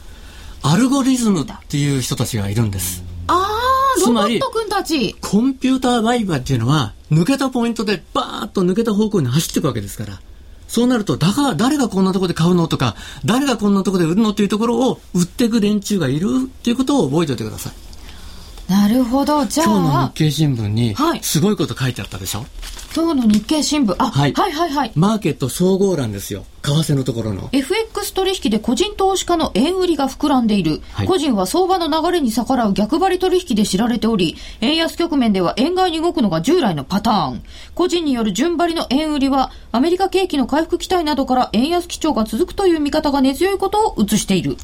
[0.61, 3.03] アルゴリズムっていう人たちがいるんです。
[3.27, 10.19] ああつまり、コンピューターバイバーっていうのは、抜けたポイントでバーッと抜けた方向に走っていくわけですから。
[10.67, 12.95] そうなると、だから誰がこんなところで買うのとか、
[13.25, 17.86] 誰がこんなところで売るのっていうところを売っていく連中がいるっていうことを覚えておいてください。
[18.69, 19.45] なるほど。
[19.45, 19.67] じゃあ。
[19.67, 22.47] 今日の日経新聞に、すごいこと書いてあったでしょ、はい、
[22.95, 23.95] 今日の日経新聞。
[23.97, 26.45] あ、はい、はいはいはいマーケット総合欄ですよ。
[26.63, 27.47] 為替のところの。
[27.53, 30.81] FX 取引で個人投資家の円売りが膨らんでいる。
[30.91, 37.43] はい、個人は相場の流れに逆らう逆張り取引で知られており、円安局面では円買いに動くのが従来のパターン。
[37.73, 44.57] 個人による順張りの円売りは、アメリカ景気の回復期待などから円安基調が続くという見方が根強いことを映している。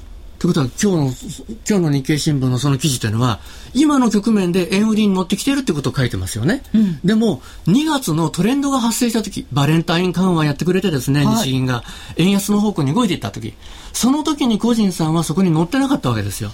[0.44, 3.40] ということは、今日の、今日の日経新聞のその記事というのは、
[3.74, 6.64] 今の局面で円売りに乗ってきてるってことを書いてますよね。
[6.76, 11.86] うん、でも、2月のトレンドが発生した時、バレンタイン緩和やってくれてですね、はい、日銀が
[12.18, 13.54] 円安の方向に動いていった時、
[13.94, 16.52] その時に個人さんはそこに乗ってなかったわけですよ。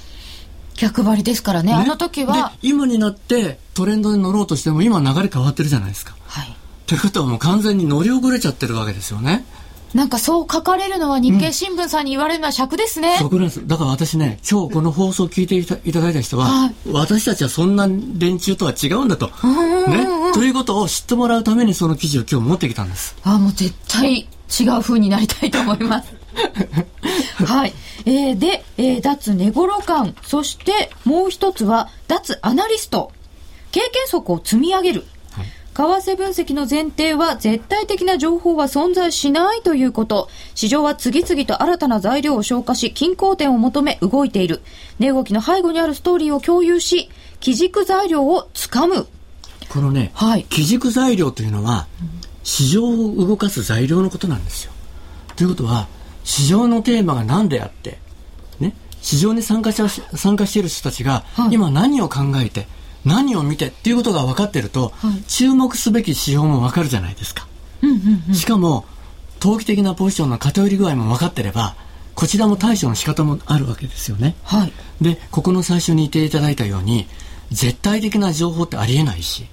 [0.76, 2.54] 逆張りですからね、ねあの時は。
[2.62, 6.16] 今になってトレンドに乗ろうとしても、今流れ変わってるじゃないですか。
[6.28, 6.56] はい。
[6.86, 9.46] ということはもう完全に乗り遅れちゃってるわけですよね。
[9.94, 13.18] なんかそう書かれるのは日経新聞さんに言われるのは尺ですね。
[13.18, 13.68] そうなんです。
[13.68, 19.28] だから私ね、今日この放送を聞いていたいただいた人は、はい、私たちはそんな連中とは違うんだと。
[19.28, 20.08] ね。
[20.34, 23.16] ということを知ってもらうためにその記事を今日持ってきたんです。
[23.24, 24.28] あ、もう絶対
[24.60, 26.14] 違う風になりたいと思います。
[27.46, 27.74] はい。
[28.06, 30.16] えー、で、えー、脱寝頃感。
[30.24, 33.12] そしてもう一つは、脱アナリスト。
[33.72, 35.06] 経験則を積み上げる。
[35.74, 40.30] 為替分析の前提は絶対的な情報は存在しないということ。
[40.56, 44.62] 市場は次々と新たな材料を消化し、均衡点を求め動いている。
[45.00, 49.08] 値動きの背後にあるストーリーを共有し、基軸材料をつかむ。
[49.70, 51.88] このね、はい、基軸材料というのは、
[52.44, 54.72] 市場を動かす材料のことなんですよ。
[55.36, 55.88] ということは、
[56.24, 58.00] 市場のテーマが何であって、
[58.60, 59.82] ね、市場に参加し
[60.16, 62.68] 参加している人たちが、今何を考えて、
[63.06, 67.48] 何を見てっていうことが分かってると、はい、注目すべき指標も分かるじゃないですか。
[67.82, 68.86] うんうんうん、しかも、
[69.40, 71.76] 投機的なポジションの偏り具合も分かってれば、
[72.14, 74.36] こちらも対処の仕方もあるわけですよね。
[74.44, 77.08] はい、で、ここの最初に言っていただいたように、
[77.52, 79.48] 絶対的な情報ってありえないし、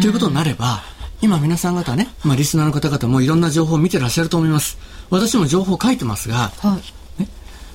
[0.00, 0.82] ということになれば、
[1.22, 4.76] 今皆さん方ね、まあ、リスナーの方々もいろんな情報を見てらっしゃると思います。
[5.08, 6.82] 私も情報を書いてますが、はい、ね、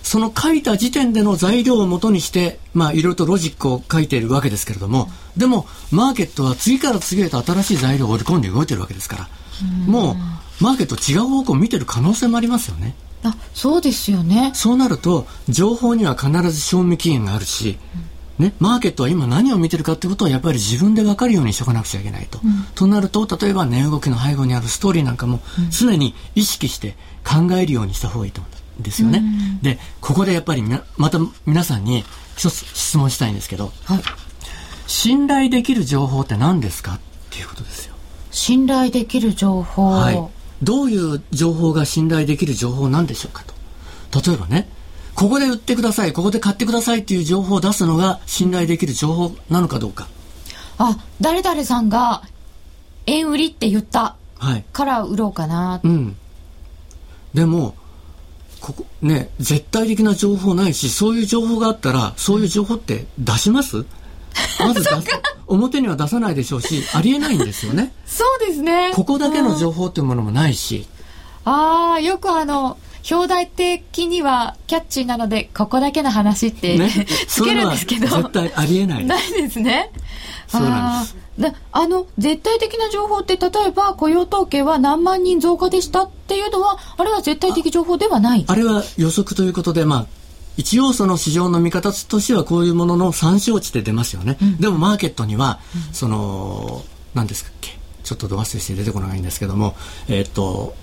[0.08, 9.30] その書いた時点での材料をもとにして、まあ、いろいろとロジックを書いているわけですけれども、でも、マーケットは次から次へと新しい材料を織り込んで動いてるわけですから、
[9.86, 12.96] もう、マーケット違う方向を見てる可能性もありますよね。
[13.24, 14.52] あそうですよね。
[14.54, 17.78] そうなると、情報には必ず賞味期限があるし、
[18.39, 22.39] うんね、マーケットは今何を見てるかってことをやっぱり自分で分かるようにしとかなくちゃいけないと。
[22.41, 29.19] うん、となると、例えば値動きの背後にあるストーリーなんかも常に意識して考えるようにした方がいいと思うんですよね。
[29.19, 30.63] うん、で、ここでやっぱり
[30.97, 32.03] また皆さんに
[32.35, 34.01] 一つ質問したいんですけど、はい、
[34.87, 36.95] 信頼できる情報って何ですか？
[36.95, 37.95] っていうことですよ。
[38.31, 40.19] 信頼できる情報、はい、
[40.61, 43.43] どういう情報が信頼できる情報なんでしょうか
[44.11, 44.21] と。
[44.21, 44.69] 例えばね、
[45.15, 50.07] ここで売ってください、ここで買ってくださいっていう情報を出すのが信頼できる情報なのかどうか。
[50.77, 52.21] あ、誰々さんが
[53.07, 54.15] 円売りって言った
[54.71, 55.79] から売ろうかな。
[55.83, 56.15] うん。
[57.33, 57.75] でも、
[58.67, 63.86] ここ、ね、絶対的な情報ないし、そういう情報があったら、そういう情報って出します？
[64.60, 64.86] まず
[65.47, 67.93] 表には出さないでしょうし、ありえないんですよね。
[68.06, 68.91] そうですね。
[68.93, 70.86] ここだけの情報っていうものもないし。
[71.45, 72.77] ああ、よくあの、
[73.10, 76.91] 表題的にはキャッチーなので、ここだけの話って、ね、
[77.30, 78.08] つけるんですけど。
[78.10, 79.06] 絶対ありえない。
[79.08, 79.91] ないですね。
[80.49, 81.15] そうなんです。
[81.38, 90.06] であの絶対的な情報って例えば雇用統計は何万人増加でしたっていうのはあれは絶対的情報ではないあれは予測ということで、まあ、
[90.58, 97.78] 一応その市場の見方としてはこういうものの参照値で出ますよね、うん、でもマーケットには、うん、その何ですかっけ？
[98.04, 99.76] ちょっとど忘れして出てこないんですけども
[100.08, 100.73] えっ、と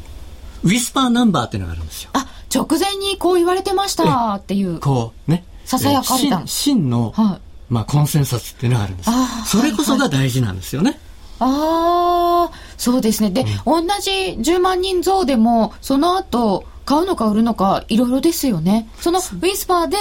[0.62, 2.10] ウィスパーナンバーっていうのがあるんですよ。
[2.14, 4.80] あ、直前にこう言われてましたっていう。
[4.80, 5.44] こうね。
[5.66, 6.46] ささやかれた。
[6.46, 9.10] 真の、はい、まあコンセンサスっていうのがあるんです。
[9.46, 10.98] それこそが大事なんですよね。
[11.40, 13.30] ああ、そうですね。
[13.30, 18.88] で、うん、同じ10万人増でも、その後、買うのか売るのか、いろいろですよね。
[19.00, 19.96] そのウィスパーで、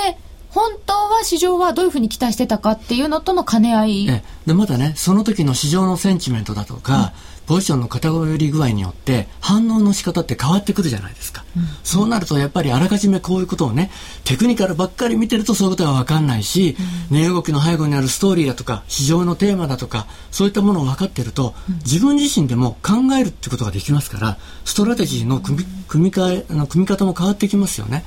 [0.50, 4.22] 本当は市場はどういうふうに期待してたかっていうのとの兼ね合い。
[4.46, 7.14] でまたね、その時の市場のセンチメントだとか、
[7.46, 13.92] ポジションの偏り具合によって反応の仕方って変わってくるじゃないですか、うん、そうなるとやっぱりあらかじめこういうことをね
[14.24, 16.76] テクニカルばっかり見てるとそういうことが分かんないし、
[17.12, 28.04] うん、値動きの背後にあるストーリーだとか市場のテーマだとかそういったものを分かってると、うん、自分自身でも考えるってことができますからストラテジーの組み組み替えの組み方も変わってきますよね。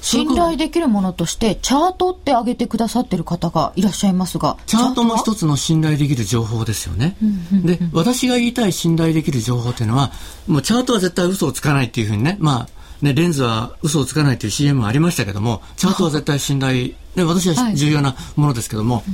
[0.00, 7.16] 信頼できるものとしてチャートって挙げてくださってる方がいらっしゃいますがチャートも一つの信頼できる情報ですよね、
[7.64, 10.12] で私が言いたい信頼できる情報っていうのは
[10.46, 19.04] もうチャートは絶対嘘をつかないっていうふうにねまあね、レンズは嘘をつかないという CM もありましたけども、チャートは絶対信頼、ね、私は重要なものですけども、はい、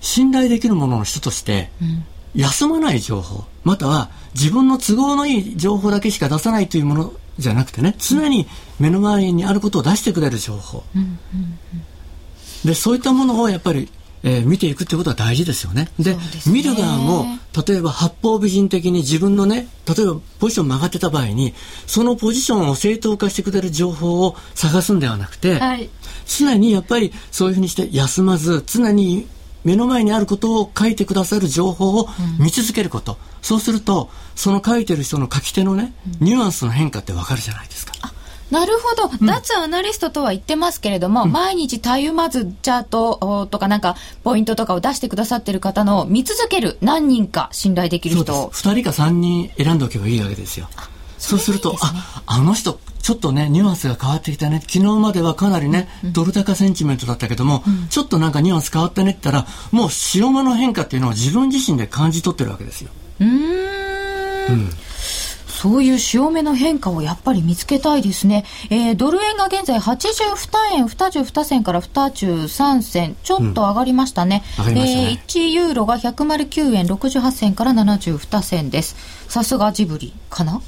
[0.00, 1.70] 信頼できるものの人として、
[2.36, 8.46] 休まない情報、または自分の都合のいい情報だけしか出さないというものじゃなくてね常に
[8.78, 10.84] 目の前にあることを出してくれる情報、
[12.64, 13.90] でそういったものをやっぱり、
[14.22, 15.90] えー、見ていくってことは大事ですよね。
[15.98, 17.26] で、ね、見る側も
[17.66, 21.54] 例えば八方美人的に自分のね例えばポジション曲がってた場合に
[21.86, 25.90] そのポジションを正当化してくれる情報を探すんではなくて、はい、
[26.26, 29.28] 常にやっぱりそういうふうにして休まず常に
[29.62, 32.08] 目の前にあることを書いてくださる情報を
[32.38, 37.92] 見続けること、うん、そうするとその書いてる人の書き手のね、ニュアンスの変化ってわかるじゃないですか。
[38.50, 46.78] なるほど、うん、脱アナリストとは言ってますけれども、うん、毎日たゆまずチャートとかなんかポイントとかを出してくださってる方の見続ける。
[46.80, 48.50] 何人か信頼できる人を。
[48.50, 50.68] 2人か3人選んでおけばいいわけですよ。
[51.18, 54.60] そうすると、ね、あ、あの人、ちょっとね、ニュアンスが変わってきたね。
[54.60, 62.90] 昨日まではかなりね、うん、ドル高センチメントだったけども、うん、ちょっとなんかニュアンス変わったねって言ったら、もう白間の変化っていうのを自分自身で感じ取ってるわけですよ。
[63.20, 63.28] うん。
[63.28, 63.32] う
[64.52, 64.70] ん
[65.64, 68.44] そういう潮目の変化をやっぱり見つけたいですね。
[68.68, 74.42] えー、ドル円が現在82円22銭から23銭、ちょっと上がりましたね。
[74.58, 78.94] うん、ねえー、1ユーロが109円68銭から72銭です。
[79.26, 80.60] さすがジブリかな？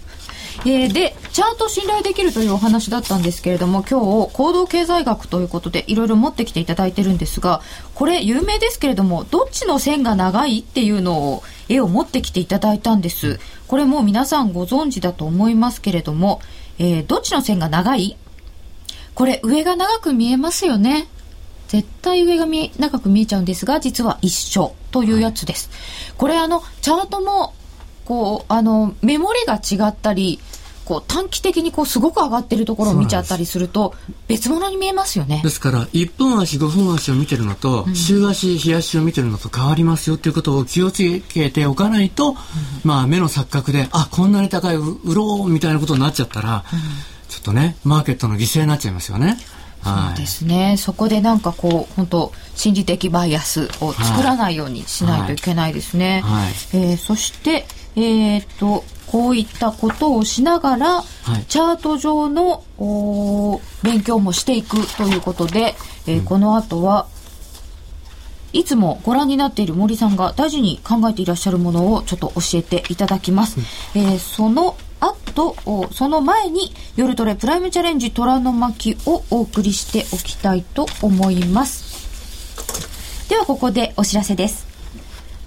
[0.64, 7.60] えー、で、チャート信頼できるというお話だったんですけれども、今日、行動経済学ということで、いろいろ持ってきていただいてるんですが、
[7.94, 13.38] これ、有名ですけれども、どっちの線が長いっていうのを、絵を持ってきていただいたんです。
[13.68, 16.40] これも皆さんご存知だと思いますけれども、
[16.78, 18.16] えー、どっちの線が長い？
[19.14, 21.08] これ、上が長く見えますよね。
[21.68, 25.68] 絶対上が見長く見えちゃうんですが、実は一緒というやつです。
[26.16, 27.54] これあの、チャートも
[28.06, 30.40] こう、あの、メモリが違ったり、
[30.86, 33.94] こう短期的にこうすごく上がってるところを見ちゃったりすると
[34.28, 35.40] 別物に見えますよね。
[35.42, 42.36] ですから1分足5分足を見てるのと、うん、週足日足を見てるのと変わりますよっていうことを気をつけておかないと、うん、
[42.84, 46.80] まあ目の錯覚であこんなに高い売ろうみたいなことになっちゃったら、うん、
[47.28, 49.38] ちょっとねマーケットの犠牲になっちゃいますよね。
[49.86, 50.76] そうですね。
[50.78, 56.22] そこでなんかこう、本当心理的バイアスを作らないようにしないといけないですね。
[56.72, 61.02] えー、そして、えっ、と、こういったことをしながら、は
[61.38, 62.64] い、チャート上の
[63.82, 65.74] 勉強もしていくということで、
[66.06, 67.06] えー、うん、この後は
[68.52, 73.60] いつもご覧になっている森さんが大事に考えていらっしゃるものをちょっと教えていただきます。
[73.94, 75.56] うん、えー、その後、
[75.92, 83.28] その前に夜トレプライムチャレンジ虎の巻をお送りしておきたいと思います。
[83.28, 84.66] ではここでお知らせです。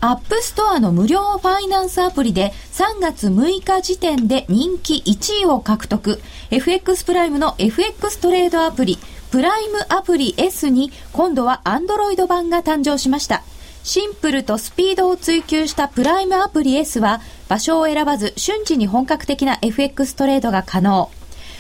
[0.02, 6.22] App Store の無料ファイナンスアプリで3月6日時点で人気1位を獲得。
[6.52, 8.98] FX プライムの FX トレードアプリ、
[9.30, 13.44] プライムアプリ S に今度は Android 版が誕生しました。
[13.84, 21.10] シンプルとスピードを追求したプライムアプリ S は場所を選ばず瞬時に本格的な FX トレードが可能。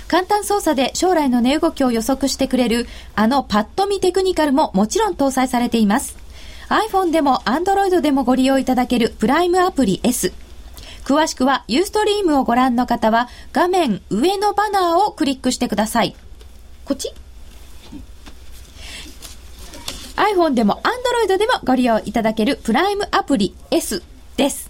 [0.07, 6.17] 簡単操作で将来の値動きを予測してくれるあのパッと見テクニカルももちろん搭載されています。
[6.69, 10.33] iPhone でも Android でもご利用いただけるプライムアプリ S。
[11.05, 16.15] 詳しくはユーストリームをご覧の方は画面上のバナーをクリックしてください。
[16.85, 17.11] こっち？
[20.19, 24.03] iPhone でも Android でもご利用いただけるプライムアプリ S
[24.35, 24.69] です。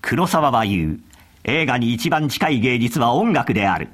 [0.00, 1.00] 黒沢は言う。
[1.44, 3.88] 映画に一番近い芸術は音楽である。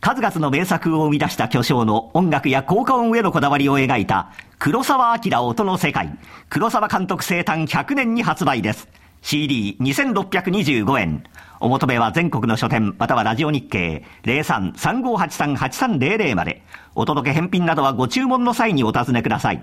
[0.00, 6.16] 数々の名作を生み出した巨匠の音楽や効果音へのこだわりを描いた黒沢明音の世界
[6.48, 8.88] 黒沢監督生誕100年に発売です。
[9.22, 11.24] CD2625 円。
[11.60, 16.62] お求めは全国の書店またはラジオ日経03-3583-8300まで。
[16.94, 19.62] お届け返品などはご注文の際にお尋ねください。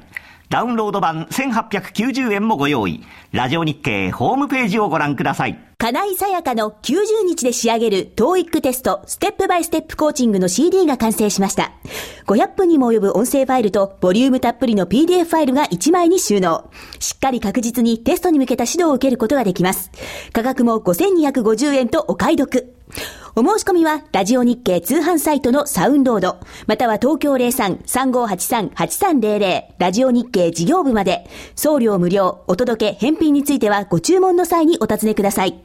[0.50, 3.04] ダウンロード版1890円もご用意。
[3.32, 5.60] ラジオ日経ホームページをご覧ください。
[5.78, 6.96] 金井さやかの90
[7.28, 11.74] 日で仕上げる TOEIC テストステップバイステップコーチングの CD が完成しました。
[12.28, 16.70] 500分にも及ぶ音声ファイルとボリュームたっぷりの PDF ファイルが1枚に収納。
[17.00, 19.92] しっかり確実にテストに向けた指導を受けることができます。
[20.32, 22.76] 価格も5250円とお買い得。
[23.38, 35.62] お申し込みは、ラジオ日経通販サイトのサウンロード、または東京03-3583-8300、ラジオ日経事業部まで、送料無料、お届け、返品についてはご注文の際にお尋ねください。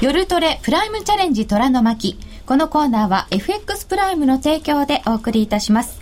[0.00, 2.18] 夜トレプライムチャレンジ虎の巻。
[2.46, 6.00] このコーナーは FX プライムの提供でお送りいたします。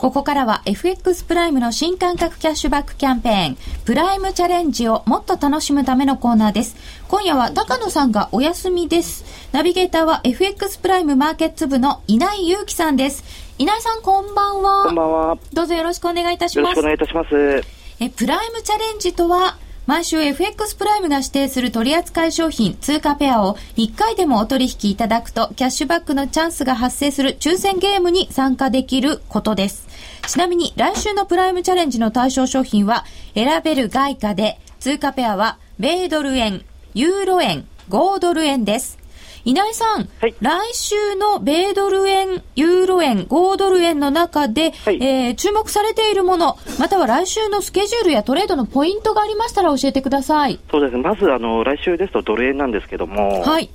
[0.00, 6.74] ここからは FX プライムの新感覚キャッシュバックキャンペーン、プライムチャレンジをもっと楽しむためのコーナーです。
[7.08, 9.26] 今夜は高野さんがお休みです。
[9.52, 13.22] ナビゲーターは FX プライムマーケッツ部の稲井祐樹さんです。
[13.58, 14.84] 稲井さんこんばんは。
[14.86, 15.38] こんばんは。
[15.52, 16.76] どうぞよろしくお願いいたします。
[16.76, 17.62] よろしくお願いいたします。
[18.00, 29.88] え、プライムチャレンジとは、毎週 FX プライムが指定する取扱商品通貨ペアを1回でもお取引いただくとキャッシュバックのチャンスが発生する抽選ゲームに参加できることです。
[30.28, 33.04] ちなみに来週のプライムチャレンジの対象商品は
[33.34, 36.64] 選べる外貨で通貨ペアは米ドル円、
[36.94, 38.99] ユーロ円、5ドル円です。
[39.44, 50.60] 稲井さん、はい、来週の米ドル円、ユーロ円、5ドル円の中で、はい、えー、注目されているもの、または来週のスケジュールやトレードのポイントがありましたら教えてください。
[50.70, 51.02] そうですね。
[51.02, 53.70] まず、あの、来週ですとドル円なんですけども、はい。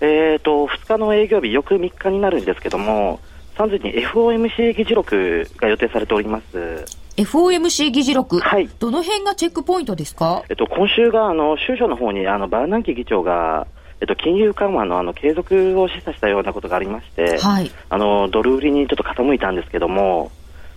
[0.00, 3.20] えっ、ー、と、2日の営業日、翌3日になるんですけども、
[3.56, 6.84] 3時に FOMC 議事録が予定されております。
[7.16, 13.66] FOMC 議事録、はい、どの辺がチェックポイントですか、えっと、今週があの州書の方にあのバーナンキ議長が
[14.00, 20.30] えっと、金融緩和のあの継続を示唆したようなことがありまして、はい、あのドル売りにちょっと傾いたんですけども、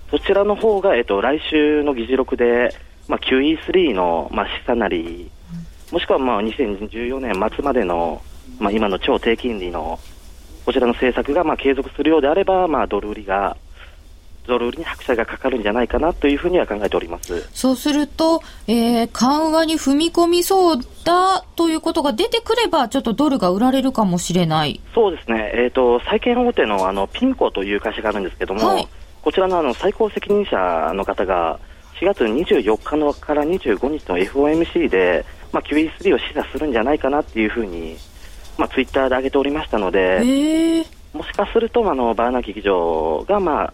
[0.09, 2.73] そちらの方が、えっと、来週の議事録で、
[3.07, 5.29] まあ、QE3 の、まあ、示唆なり、
[5.91, 8.21] もしくは、まあ、2014年末までの、
[8.59, 9.99] まあ、今の超低金利の
[10.65, 13.57] こちらの政策が、まあ、継続するようであれば、まあ、ドル売りが
[14.49, 17.47] ドル売りに拍車がかかるんじゃないかなというふうには考えております。
[17.53, 24.81] そうすると、えー、緩和に踏み込みそうだということが出てくれば、ちょっとドルが売られるかもしれない。
[24.93, 28.87] そうですね、えーと、債券大手のあのピンコという会社があるんですけども、はい、
[29.21, 31.59] こちらのあの最高責任者の方が、
[31.99, 37.97] 4月24日のから25日の FOMC で、まあ、QE3 を示唆するんじゃないかなっていうふうに、
[38.57, 43.73] まあ、ツイッターで上げておりましたので、もしかするとあのバーナー劇場が、まあ、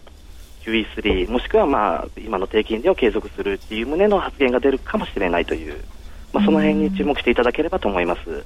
[0.66, 5.82] QE3 もしくは、まあ、今の低金利を継続するっていう旨の発言が出るかもしれないという、
[6.32, 8.44] まあ、その辺に注目していただければと思います。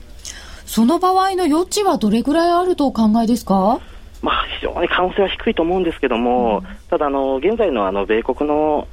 [0.66, 3.80] その場合の余地はどれぐらいあるとお考えですか？
[4.22, 8.86] まあ、非常に可能性は低いと思うんですけども、うん、ただあの、現在のあの米国の、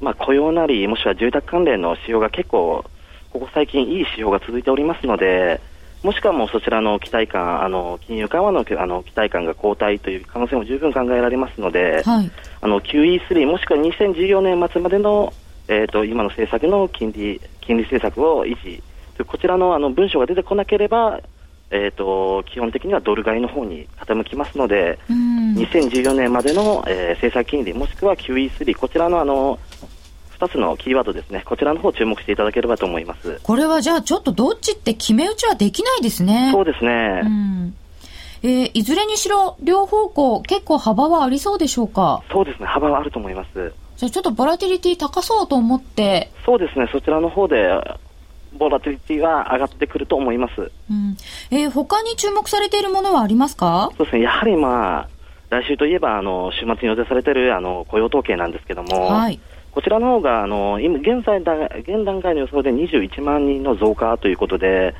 [0.00, 2.84] まあ、雇用なり、もしくは住宅関連の使用が結構、
[3.30, 5.60] ここ最近、いい指標が続いておりますので、
[6.02, 12.30] もしくはもうそちらの期待感、あの金融緩和のあの期待感が後退という可能性も十分考えられますので、はい、
[12.60, 15.32] あの QE3、もしくは2014年末までの、
[15.68, 18.82] えーと、今の政策の金利金利政策を維持、
[19.24, 21.20] こちらのあの文章が出てこなければ、
[21.70, 29.58] えーと、基本的にはドル買いの方に傾きますので、2014年までの、えー、政策金利、もしくは QE3、こちらのあの
[30.42, 36.50] 2つのキーワードですね、こちらの方注目していただければと思いますこれはじゃあ、ちょっとどっちって決め打ちはできないですね。
[36.52, 37.20] そうですね。
[37.24, 37.76] うん
[38.44, 42.24] えー、いずれにしろ、両方向、結構幅はありそうでしょうか？
[42.32, 43.72] そうですね、幅はあると思います。
[43.96, 46.32] じゃあ、ちょっとボラティリティ高そうと思って。
[46.44, 47.70] そうですね、そちらの方で、
[48.58, 50.72] ボラティリティは上がってくると思います。
[50.90, 51.16] うん
[51.52, 53.90] えー、他に注目されているものはありますか？
[53.96, 55.08] そうですね、やはりまあ、
[55.50, 59.38] 来週といえば、あの、週末に予定されている、あの、雇用統計なんですけども、はい。
[59.72, 64.94] こちらの方があの今現在だ現段階の予想で21万人の増加ということで、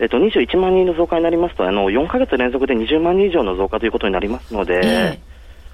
[0.00, 4.80] えっと、21万人の増加になりますとあの4か月連続で20万人以上の増加ということになりますので。
[4.84, 5.31] えー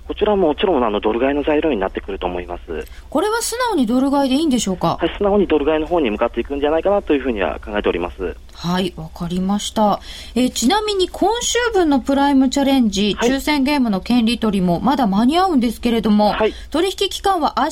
[0.09, 2.87] こちらももちろんあのドル買いの材料になってくると思います。
[3.11, 4.97] これは素直にドル買いでいいんでしょうか？
[4.99, 8.35] はい、素直にドル買いの方に向かっていくんじゃないかなというふうには考えております。
[8.55, 10.01] はい、わかりました。
[10.35, 17.71] えー、ちなみに今週分のプライムチャレンジ、はい、抽選ゲームの権利取りもまだ間に合うんですけれども、はい、取引期間は明日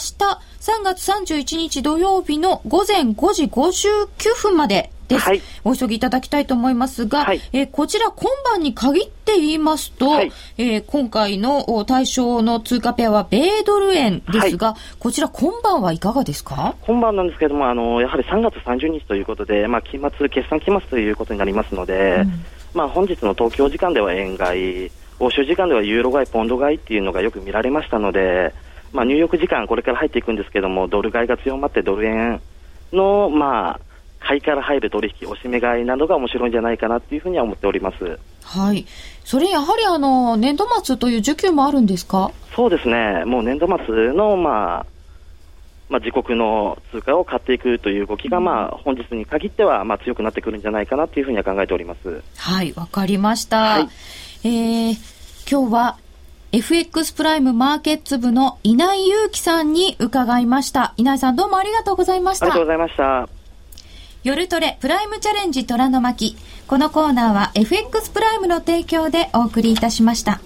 [0.61, 5.27] 3月31日土曜日の午前5時59分までです。
[5.29, 16.75] はい、お急ぎいただきたいと思いますが、はい、えー、こちら今晩に限って言いますと、はい、えー、今回の対象の通貨ペアは米ドル円ですが、はい、こちら今晩はいかがですか？
[16.83, 22.45] 今晩なんですけれども、あの、やはり3月30日ということで、まあ、期末、決算期末ということになりますので、うん、
[22.75, 28.53] まあ、本日の東京時間では円買い、欧州時間ではユーロ買い、ポンド買いっていうのがよく見られましたので、
[28.93, 32.41] まあ、ニューヨーク時間、これから入っていくんですけども、ドル買いが強まって、ドル円
[32.93, 33.81] の、まあ、
[34.27, 38.19] 買いから入る取引、おしめ買いなどが面白いんじゃないかなというふうには思っております。
[38.43, 38.85] はい。
[39.25, 42.31] それやはりあの、年度末という需給もあるんですか？
[42.55, 43.25] そうですね。
[43.25, 44.87] もう年度末の、まあ、
[45.89, 52.23] まあ、自国の通貨を買っていくという動きが、まあ、本日に限っては、まあ、強くなってくるんじゃないかなというふうには考えております。
[52.37, 53.59] はい、わかりました。
[53.61, 53.89] はい、
[54.43, 54.97] えー、
[55.49, 55.97] 今日は
[56.51, 60.95] FX プライムマーケッツ部の稲井祐樹さんに伺いました。
[60.97, 62.47] 稲井さんどうもありがとうございました。
[62.47, 63.36] ありがとうございました。
[64.27, 66.37] 夜トレプライムチャレンジ虎の巻。
[66.67, 70.41] このコーナーは FX プライムの提供でお送りいたしました。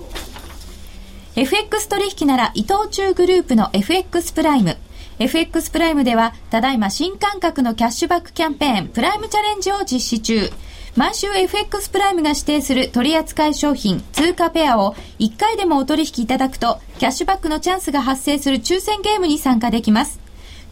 [1.34, 4.76] FX 取引なら伊藤忠グループの FX プライム。
[5.18, 10.50] FX プライムでは、ただいま新感覚のキャッシュバックキャンペーン、プライムチャレンジを実施中。
[10.94, 20.20] 毎週 FX プライムが指定する取扱商品、通貨ペアを1回でもお取引いただくと、キャッシュバックのチャンスが発生する抽選ゲームに参加できます。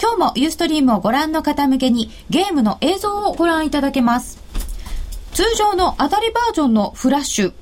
[0.00, 4.38] 今日もユーストリームをご覧の方向けにゲームの映像をご覧いただけます。
[5.32, 7.52] 通常の当たりバージョンのフラッシュ、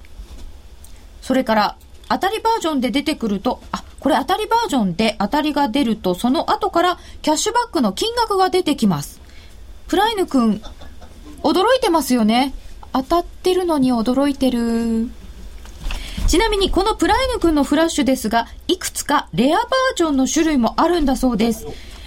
[1.22, 1.76] それから
[2.08, 9.20] 当たりバージョンで出てくると、あ、これ当たりバージョンで当たりが出ると、その後からキャッシュバックの金額が出てきます。
[9.88, 10.62] プライヌ君、
[11.42, 12.54] 驚いてますよね。
[12.92, 15.10] 当たってるのに驚いてる。
[16.28, 21.66] ちなみにこのプライヌ君のフラッシュですが、いくつかレアバージョンの種類もあるんだそうです。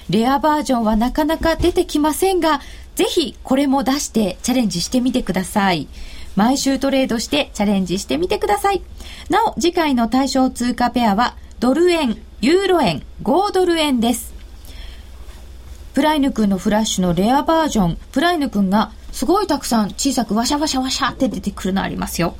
[0.10, 2.62] レアバージョンはなかなか出てきませんが、
[2.96, 5.88] ぜひこれも出してチャレンジしてみてください。
[6.36, 8.82] 毎週トレードしてチャレンジしてみてください。
[9.30, 14.34] なお、次回の対象通貨ペアは、ドル円、ユーロ円、5ドル円です。
[15.94, 22.36] プライヌ君のフラッシュのレアバージョン、プライヌ君がすごいたくさん小さくワシャワシャワシャって出てくるのありますよ。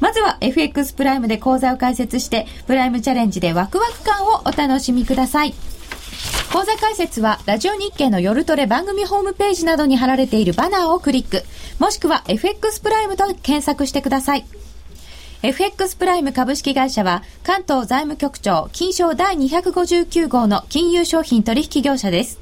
[0.00, 5.54] まずは FX プライムで講座を開設して、プライムチャレンジでワクワク感をお楽しみください。
[6.52, 11.42] 講座解説は、ラジオ日経の夜トレ番組ホームページなどに貼られているバナーをクリック、
[11.80, 14.46] もしくは FX プライムと検索してください。
[15.42, 22.38] FX プライム株式会社は、関東財務局長、金賞第259号の金融商品取引業者です。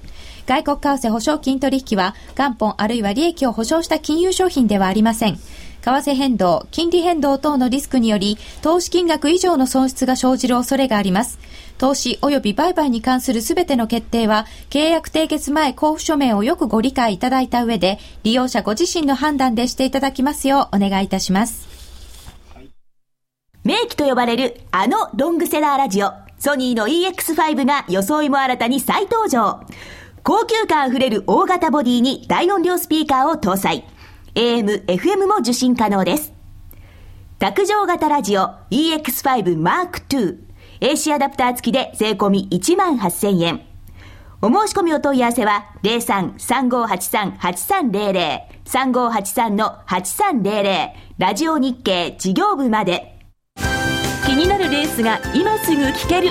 [0.47, 5.39] 外国為替保証金取引は、元本あるいは利益を保証した金融商品ではありません。
[5.83, 11.41] 為替変動、金利変動等のリスクにより、投資金額以上の損失が生じる恐れがあります。
[11.77, 21.69] 投資及び売買に関するすべての決定は、契約締結前交付書面をよくご理解いただいた上で、利用者ご自身の判断でしていただきますようお願いいたします。
[23.65, 29.61] 名機と呼ばれるあのロングセラーラジオ、ソニーの EX5 が装いも新たに再登場。
[30.25, 33.85] 高級感あふれる大型ボディに大音量スピーカーを搭載。
[34.35, 36.33] AM、FM も受信可能です。
[37.39, 40.39] 卓上型ラジオ EX5 Mark II
[40.81, 43.61] AC アダプター付きで税込1万8000円。
[44.41, 53.19] お申し込みお問い合わせは03-3583-8300 3583-8300ラジオ日経事業部まで。
[54.25, 56.31] 気になるレースが今すぐ聞ける。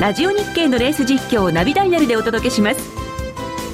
[0.00, 3.05] ラジオ日経のレース実況をナビダイヤルでお届けします。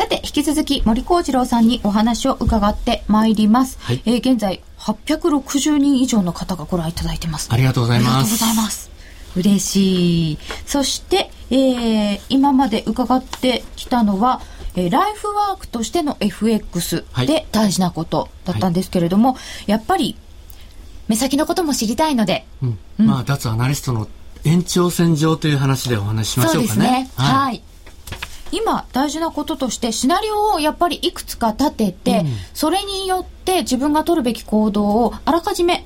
[0.00, 3.78] さて、引き続き森幸次郎さんにお話を伺ってまいります。
[3.82, 7.50] はい、えー、現在、860人以上の方がご覧いただいてます。
[7.52, 8.08] ありがとうございます。
[8.08, 8.90] ありがとうございます。
[9.36, 10.38] 嬉しい。
[10.64, 14.40] そして、えー、今まで伺ってきたのは、
[14.74, 19.38] えー、ライフワークとしての FX で大事なことだったんですけれども、は
[19.68, 20.16] い、やっぱり、
[21.08, 22.46] 目先のことも知りたいので。
[22.62, 22.78] うん。
[23.00, 24.08] うん、まあ、脱アナリストの
[24.44, 26.68] 延長線上という話でお話ししましょうかね。
[26.68, 27.10] そうですね。
[27.16, 27.62] はい、はい
[28.52, 35.84] 今大事なこととしてシナリオをやっぱりいくつか立てて、うん、それによって自分が取るべき行動をあらかじめ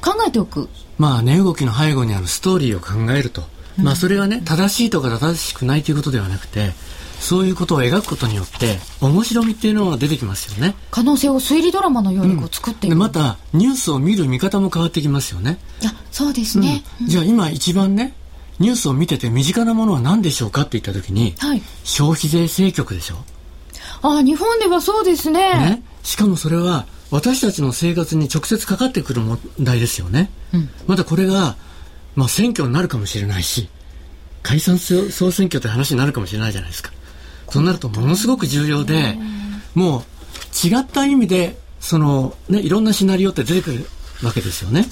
[0.00, 0.68] 考えておく。
[0.98, 3.44] まあ値動きの背後にあるストーリーを考えると、
[3.78, 6.72] うん、まあそれがね正しいとか正しくないということではなくて
[7.20, 10.74] そういうことを描くことによって面白みっていうのが出てきますよね。
[10.90, 15.58] 可能性を推理ドラマのようにこう作っていく、うん、またニュースを見る見方も変わってきますよね。
[15.84, 18.14] あそうですね、じゃあ今一番ね
[18.58, 23.16] ニュースを見てて身近なものは何でしょうかって言った時に、はい、消費税制局でしょ？
[24.02, 25.40] あ日本ではそうですね。
[25.54, 25.82] ね。
[26.02, 31.56] しかもそれは私たちの生活に直接かかってくる問題ですよね、うん、またこれが、
[32.14, 33.68] まあ、選挙になるかもしれないし
[34.42, 36.92] 解散総選挙って話になるかもしれないじゃないですか。
[37.50, 39.16] そうなるとものすごく重要で
[39.74, 40.02] もう
[40.66, 43.86] 違った意味でその、ね、いろんなシナリオって出てくる
[44.22, 44.86] わけですよね。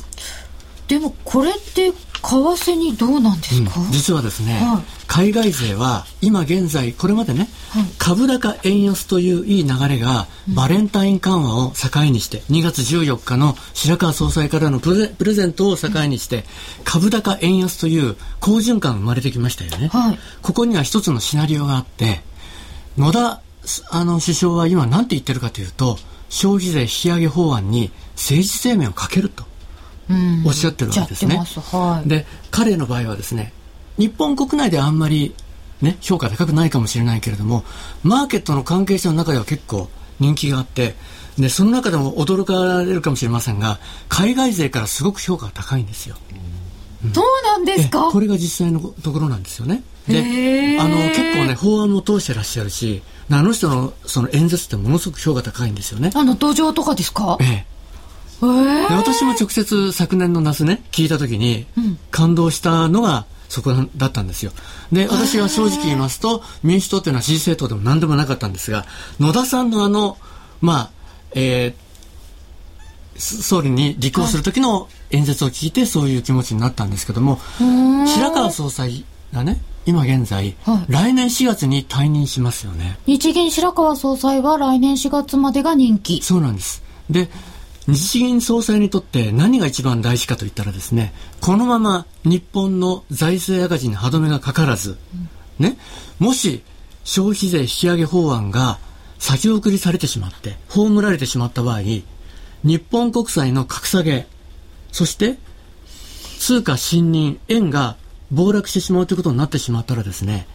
[0.88, 1.92] でもこれって
[2.22, 16.44] 為替にどうなんですか、うん、実はですね、はい、海外勢は今現在これまでね、はい、株高円安といういい流れが、バレンタイン緩和を境にして2月14日の白川総裁からのプレプレゼントを境にして、
[16.84, 22.20] 株高円安という好循環が生まれてきましたよね、はい、ここには一つのシナリオがあって
[22.96, 23.40] 野田
[23.90, 25.98] あの首相は今何て言ってるかというと
[26.28, 29.44] 消費税引き上げ法案に政治生命をかけると
[30.46, 31.36] おっしゃってるわけですね。
[31.36, 33.52] はい、で彼の場合はですね
[33.98, 35.34] 日本国内ではあんまり、
[35.82, 37.64] ね、評価高くないかもしれないけれども
[38.02, 39.88] マーケットの関係者の中では結構
[40.20, 40.94] 人気があって
[41.38, 43.78] でその中でも驚かれるかもしれませんが
[44.08, 46.16] 海外勢からすごく評価が高いんですよ。
[47.04, 48.10] うん、そうなんですか？
[48.10, 49.82] これが実際のところなんですよね。
[50.08, 56.10] であの結構ね法案も通してらっしゃるしあの人のその演説ってものすごく評価高いんですよね。
[56.14, 57.36] あの土壌とかですか？
[57.40, 57.75] ええ
[58.40, 61.66] で私も直接昨年の夏ね聞いた時に
[62.10, 64.52] 感動したのがそこだったんですよ
[64.92, 68.84] で私は正直言いますと民主党というのは支持政党でも何でもなかったんですが
[69.20, 70.18] 野田さんのあの
[70.60, 70.90] まあ
[71.34, 71.86] えー
[73.18, 77.38] 総理に立候補する時の演説を聞いてそういう気持ちになったんですけども、
[78.06, 82.98] 白川総裁がね、今現在、はい、来年4月に退任しますよね。
[83.06, 86.22] 日銀白川総裁は来年4月までが任期。
[86.22, 86.82] そうなんです。
[87.08, 87.28] で、
[87.88, 94.98] 日銀総裁にとって何が一番大事かといったらですね、このまま日本の財政赤字に歯止めがかからず、
[95.60, 95.78] うん、ね、
[96.18, 96.62] もし
[97.04, 98.78] 消費税引き上げ法案が
[99.18, 102.04] 先送りされてしまって、葬られてしまった場合、日
[102.90, 104.26] 本国債の格下げ、
[104.90, 105.38] そして
[106.38, 107.96] 通貨信任、円が
[108.32, 110.46] 暴落してしまうということになってしまったらですね、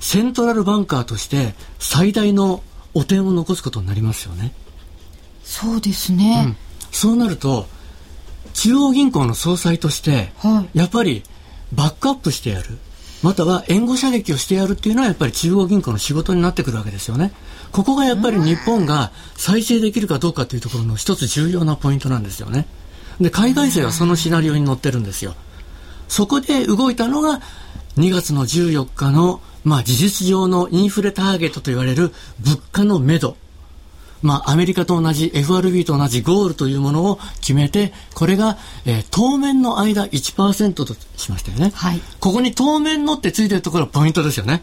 [0.00, 2.62] セントラルバンカーとして最大の
[2.94, 4.52] 汚点を残すことになりますよね。
[5.44, 6.44] そうですね。
[6.46, 6.56] うん、
[6.92, 7.66] そうなると、
[8.54, 11.22] 中央銀行の総裁として、はい、やっぱり
[11.72, 12.78] バックアップしてやる。
[13.22, 17.32] または援護射撃をしてやるっていうのはやっぱり中央銀行の仕事になってくるわけですよね。
[17.72, 22.66] ここがやっぱり日本が再生できるかどうかというところの一つ重要なポイントなんですよね。
[23.20, 25.34] で、海外勢はそのシナリオに乗ってるんですよ。
[26.06, 27.40] そこで動いたのが
[27.96, 33.36] 2月の14日の、まあ、事実上のインフレターゲットと言われる物価のめど。
[34.22, 41.72] まあ、アメリカと同じ FRB と同じゴールというものを決めて、これが、えー、当面の間1%としましたよね。
[41.74, 42.00] はい。
[42.20, 44.62] ここに当面のってついてるところがポイントですよね。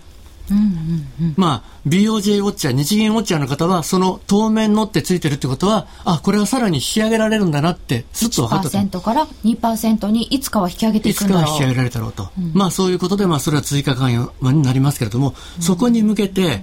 [0.51, 8.77] うんうんうん、まあ、BOJ ウォッチャー、日銀ウォッチャーの方は、その当面のってついてるってことは、あ、これはさらに引き上げられるんだなって、ずっと分かったと。
[8.77, 12.29] 1%から2%にいつかは引き上げていくんだろういつかは引き上げられたろうと。
[12.37, 16.61] うん、まあ、そういうことで、まあ、それは追加緩和になりますけれども、そこに向けて、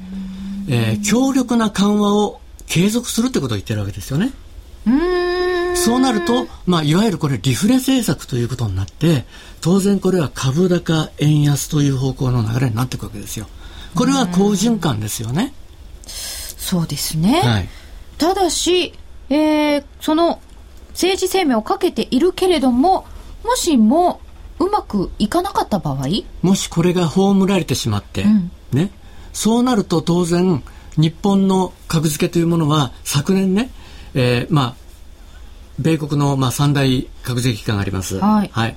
[0.69, 2.41] えー、強力な緩和を
[2.73, 4.33] 継続するってことを言ってるわけですよね。
[5.75, 9.27] そうなると、まあ、いわゆるこれリフレ政策ということになって、
[9.61, 13.47] 当然これは株高円安という方向の流れになっていくわけですよ。
[13.95, 15.53] これは好循環ですよね。
[16.07, 17.43] そうですね。
[17.43, 17.69] はい、
[18.17, 18.95] ただし、
[19.29, 20.41] えー、その
[20.93, 23.05] 政治生命をかけているけれども、
[23.45, 24.23] もしも
[24.59, 26.07] うまくいかなかった場合？
[26.41, 28.91] もしこれが葬られてしまって、うん、ね、
[29.35, 30.63] そうなると当然、
[30.97, 33.71] 日本の格付けというものは昨年ね、
[34.15, 34.75] えー、まあ、
[35.79, 38.19] 米国のまあ三大格付け機関があります。
[38.19, 38.51] はい。
[38.53, 38.77] はい。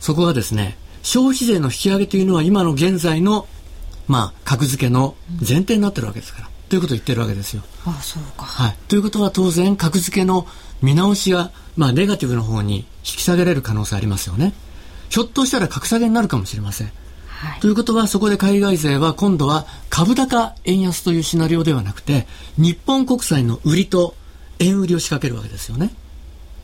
[0.00, 3.46] そこがですね、消費税の引き上げというのは今の現在の
[4.06, 6.48] まあ、格付けの前提になってるわけですから。
[6.68, 7.62] ということを言ってるわけですよ。
[7.86, 8.44] ああそうか。
[8.44, 8.76] はい。
[8.88, 10.46] ということは当然、格付けの
[10.82, 14.52] 見直しが、まあ、ネガティブの方に引き下げられる可能性ありますよね。
[15.08, 16.92] ひょっとしたら格下げになるかもしれません。
[17.44, 22.26] はい、ということは、そこで海外勢は今度は株高円安というシナリオではなくて、
[22.56, 24.14] 日本国債の売りと
[24.58, 25.92] 円売りを仕掛けるわけですよね。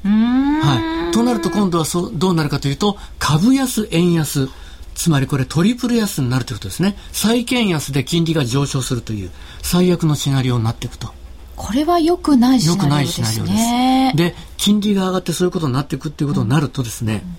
[0.03, 1.13] はい。
[1.13, 4.49] となると今度はそどうなるかというと、株安円安。
[4.95, 6.97] つまりこれトリプル安になるということですね。
[7.13, 9.31] 債券安で金利が上昇するという
[9.63, 11.13] 最悪のシナリオになっていくと。
[11.57, 12.89] これは良くないシナリオですね。
[12.89, 14.35] 良くないシナリオです。
[14.35, 17.37] で、金利が上がってそういうことになっていくっていうことになるとですね、うん、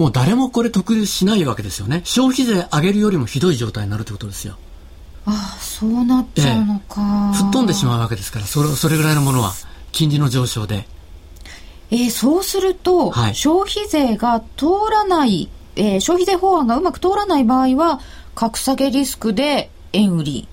[0.00, 2.00] もう誰もこれ得しないわけですよね。
[2.04, 4.56] 消費税上げるよりもひどい状態になるということですよ。
[5.26, 7.32] ああ、そうなっちゃうのか。
[7.34, 9.52] ええ、吹っ飛んでしまうわけですから、それそれぐらいのものは、
[9.92, 10.88] 金利の上昇で。
[11.90, 18.00] えー、そうすると、はい、消費税が通らないえー、消費税法案がうまく通らない場合は、
[18.34, 20.48] 格下げリスクで円売り。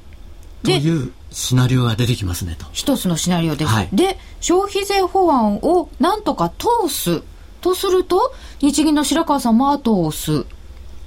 [0.65, 2.65] というシナリオが出てきますねと。
[2.73, 3.71] 一つのシナリオです。
[3.71, 7.23] はい、で、消費税法案をなんとか通す
[7.61, 10.45] とすると、日銀の白川さんも後を押す。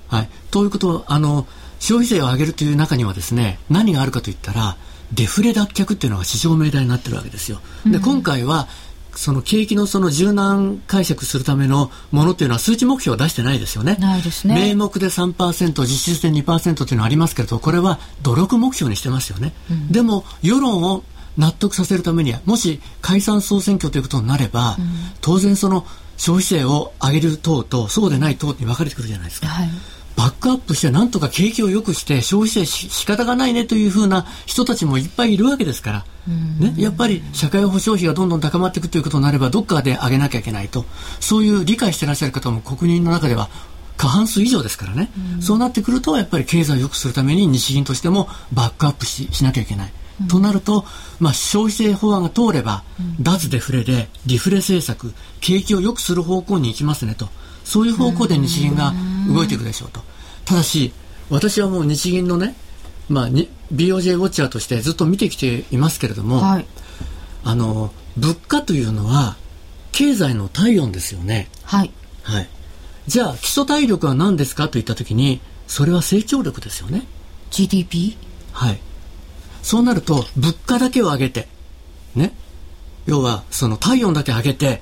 [0.09, 0.29] はい。
[0.51, 1.47] ということあの、
[1.79, 4.77] 消費税を上げるという中にはですね、何があるかといったら、
[5.13, 7.61] デフレ脱却っていうのが市場命題になってるわけですよ。
[7.87, 8.69] で、今回は
[9.15, 13.97] その景気のその柔軟解釈するためのものっていうのは数値目標を出してないですよね。
[13.97, 14.55] ないですね。
[14.55, 19.53] 名目で3%、実質で2%というのはありますけれど、これは努力目標にしてますよね。
[19.71, 21.03] うん、でも、世論を
[21.37, 24.87] 納得させるためには、もし解散総選挙ということになれば、うん、
[25.21, 25.87] 当然その
[26.21, 29.47] 消費税を上げる党とそうでない党に分かれてくるじゃないですか。
[29.47, 29.69] はい。
[30.17, 36.05] バックアップしてなんとか景気を良くして消費税し仕方がないねというふうな人たちもいっぱいいるわけですから、
[36.59, 40.85] ね、やっぱり社会保障費がどんどん高まっていくということになればどっかで上げなきゃいけないと。
[41.21, 43.49] そういう理解していらっしゃる方も国民の中では
[43.97, 49.93] 過半数以上ですからね、うそうなってくるとやっぱり経済を良くするために日銀としてもバックアップししなきゃいけない。
[50.29, 50.85] となると、
[51.19, 52.85] まあ、消費税法案が通れば、
[53.21, 57.29] 脱デフレでリフレ政策景気を良くする方向に行きますねと
[57.71, 58.93] そういう方向で日銀が
[59.33, 60.01] 動いていくでしょうと。
[60.45, 60.93] ただし、
[61.29, 62.57] 私はもう日銀のね、
[63.09, 66.67] まあ、BOJ ウォッチャーとしてずっと見てきていますけれども、はい、
[67.45, 69.37] あの、物価というのは、
[69.93, 71.49] 経済の体温ですよね。
[71.63, 71.93] はい。
[72.25, 72.49] はい。
[73.07, 77.07] じゃあ、基礎体力は何ですかといったときに、それは成長力ですよね。
[77.53, 78.17] GDP?
[78.53, 78.81] はい。
[79.63, 81.49] そうなると、物価だけを上げて、
[82.15, 82.33] ね。
[83.07, 84.81] 要はその体温だけ上げて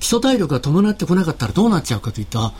[0.00, 2.52] 基礎体力が伴ってこなかったらどうなっちゃうかといった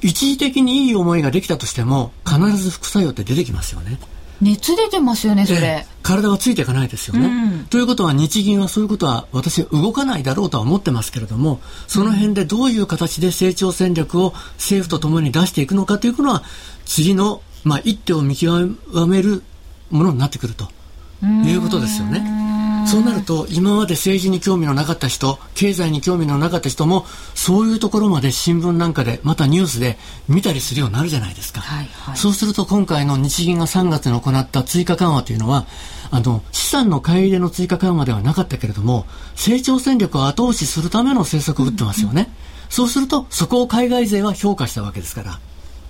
[0.00, 3.98] 一時的にいい思いができたとしても必ず副作用って出てきますよね。
[4.40, 5.86] 熱出てますよね、それ。
[6.02, 16.42] 体はついていかないですよね、うん、ということは日銀はそういうことは私は動かないだろうとは思ってますけれどもその辺でどういう形で成長戦略を政府とともに出していくのかというのは
[16.84, 19.42] 次の、まあ、一手を見極める
[19.90, 20.68] ものになってくると
[21.44, 22.44] いうことですよね。
[22.86, 29.96] そうなると今まで政治に興味のなかった人経済に興味のなかった人もそういうところまで新聞なんかでまたニュースで
[30.28, 35.66] 見たりするようになるじゃないですか、はいはい、そうすると今回の日銀が3月に行った追加緩和というのは
[36.10, 42.30] あの資産の買い入れの追加緩和ではなかったけれども成長戦略を後押しするための政策を打ってますよね、うんうん、
[42.68, 45.40] そうするとそこを海外勢は評価したわけですから。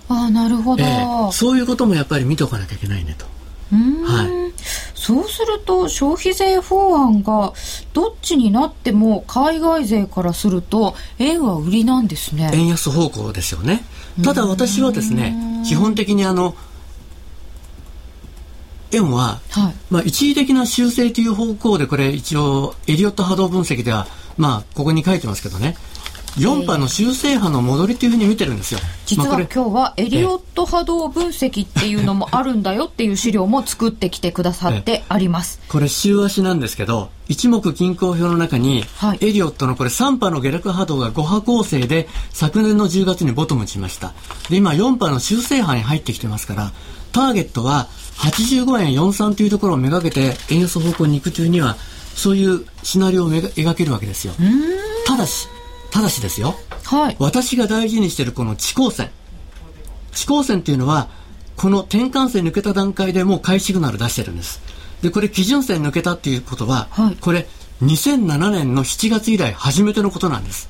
[0.07, 3.25] あなるほど、えー、そういうこともやっぱり見ておかなきゃいけないねと。
[3.71, 4.53] はい、
[4.93, 7.53] そうすると消費税法案が
[7.93, 12.51] どっちになっても海外勢からすると円は売りなんですね。
[12.53, 13.83] 円安方向ですよね。
[14.23, 16.55] ただ私はですね基本的にあの
[18.91, 24.07] 円は、はい、まあ、一時的な修正という方向でこれ一応エリオット波動分析では
[24.37, 25.75] まあここに書いてますけどね
[26.37, 28.79] 4波の修正波の戻りというふうに見てるんですよ。
[29.05, 35.61] 実は今日はエリオット波動分析っていうのもあるんだよっていう資料も作ってきてくださってあります。
[35.69, 44.13] これ週足なんですけど、一目均衡表の中に、はい、エリオットのこれ3波の下落波動が5波構成で昨年の10月にボトムしました。
[44.49, 46.71] で、今4波の修正波に入ってきてますから、
[47.13, 51.77] ターゲットは85円43というところをめがけて円安方向に行くというには、
[52.13, 54.33] そういうシナリオを描けるわけですよ。
[55.05, 55.47] ただし、
[55.95, 59.11] ただしですよ、はい、私が大事にしているこの地高線。
[60.11, 61.07] 地高線っていうのは
[61.55, 64.59] この転換線抜けた段階でもう買いシグナル出してるんです。
[65.01, 67.47] でこれ基準線抜けたっていうことは、はい、これ
[67.81, 70.67] 2007年の7月以来初めてのことなんです。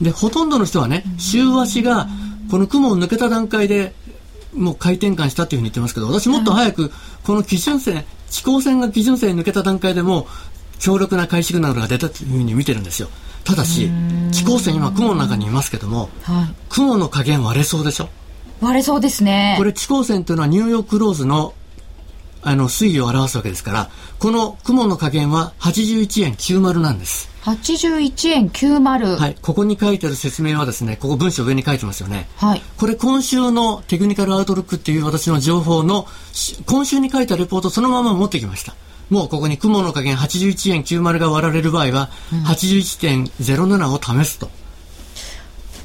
[0.00, 2.06] でほとんどの人はね週足が
[2.48, 3.92] この雲を抜けた段階で
[4.54, 6.92] もう回転換したというふうに言ってますけど私もっと早く
[7.24, 10.28] この基準線地高線が基準線抜けた段階でも
[10.78, 13.08] 強力な買いシグナルが出たというふうに見てるんですよ
[13.44, 13.90] ただし
[14.30, 18.08] 地高線今雲の中にいますけども、はい、雲の加減割れそうでしょ？
[18.60, 19.54] 割れそうですね。
[19.58, 21.54] これ地高線というのはニューヨークローズの
[22.42, 27.28] あの推移を表すわけですからこの雲の加減は81円90なんです。
[27.42, 29.36] 81円90はい。
[29.40, 32.28] ここに書いてある説明はですねここ文章上に書いてますよね。
[32.36, 32.62] はい。
[32.78, 36.06] これ今週のテクニカルアウトロックっていう私の情報の
[36.66, 38.74] 今週に書いたレポートそのまま持ってきました
[39.10, 42.10] もうここに雲の加減81円90が割られる場合は、
[42.46, 44.48] 81.07を試すと。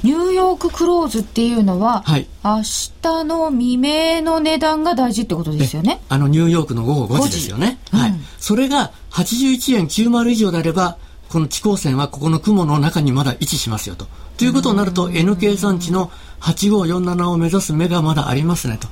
[0.04, 2.62] ニューヨーククローズっていうのは、はい、明
[3.02, 6.00] 日の未明の値段が大事ってことですよね。
[6.10, 7.80] あのニューヨークの午後5時ですよね。
[7.92, 10.98] はい、それが81円90以上であれば、
[11.30, 14.06] この地高線はここの雲の中にまだ位置しますよと。
[14.38, 16.12] ということになると N 計算値の
[16.42, 18.88] 8547を目指す目がまだありますねと。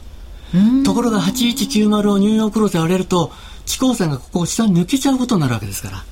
[0.83, 3.31] ところが8190をニューヨーククローズで割れると
[3.65, 6.03] 地高線がここを下に抜けちゃうことになるわけですから。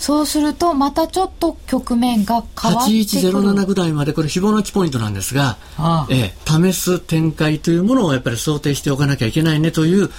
[0.00, 10.10] そうするとまたちょっと局面が変わってくる8107ぐらいまでこれフィボナッチポイントなんですが、ああええ、試す展開というものをやっぱり想定しておかなきゃいけないねという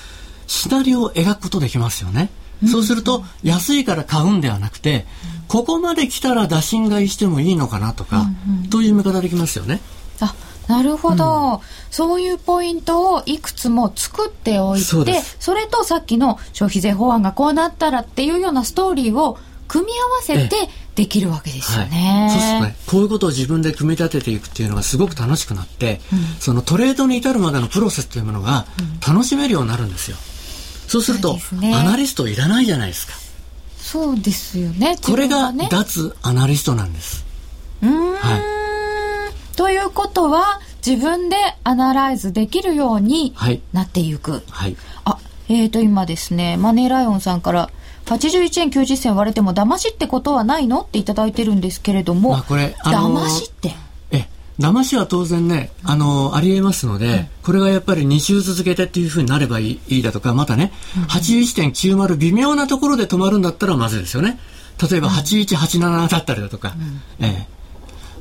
[0.45, 2.29] シナリオを描くことできますよね。
[2.61, 5.07] うん、そうすると安いから買うんではなくて、
[5.41, 9.81] うん、ここまで来たら打診買いしてもいいのかなとか、うんうん、という見方できますよね。
[10.19, 10.35] あ
[10.67, 11.59] なるほど、うん、
[11.89, 19.37] そういうポイントをいくつも作っておいてそれとさっきの消費税法案がこうなったらっていうようなストーリーを
[19.67, 22.27] 組み合わせてできるわけですよね。
[22.27, 22.75] はい、そうすね。
[22.87, 28.65] こういうことを自分で組み立てていくっていうのがすごく楽しくなって、うん、そのトレードに至るまでのプロセスというものが
[29.07, 30.17] 楽しめるようになるんですよ。
[30.87, 33.13] そうすると、ね、アナリストいらないじゃないですか。
[33.77, 34.97] そうですよね。
[35.01, 37.25] これが脱アナリストなんです。
[37.81, 38.13] うん。
[38.13, 38.60] はい
[39.55, 43.35] ということは自分でアナライズできるように
[43.73, 44.31] なっていく。
[44.31, 44.41] はい。
[44.49, 45.17] はい、あ、
[45.49, 47.69] えっ、ー、と今ですね、マネーライオンさんから
[48.05, 53.75] 81円90銭割れても騙しってことはないのっていただいてるんですけれども、まあ、これ、あのー、騙しって？
[54.11, 54.27] え
[54.59, 64.39] 騙しは当然ね、あのー、ありえますので、うん、これがやっぱり2週続けてっていうふうになればいいいいだとか、またね、うん、81.90微妙なところで止まるんだったらまずいですよね。
[64.89, 66.73] 例えば8187だったりだとか、
[67.19, 67.60] うん、ええ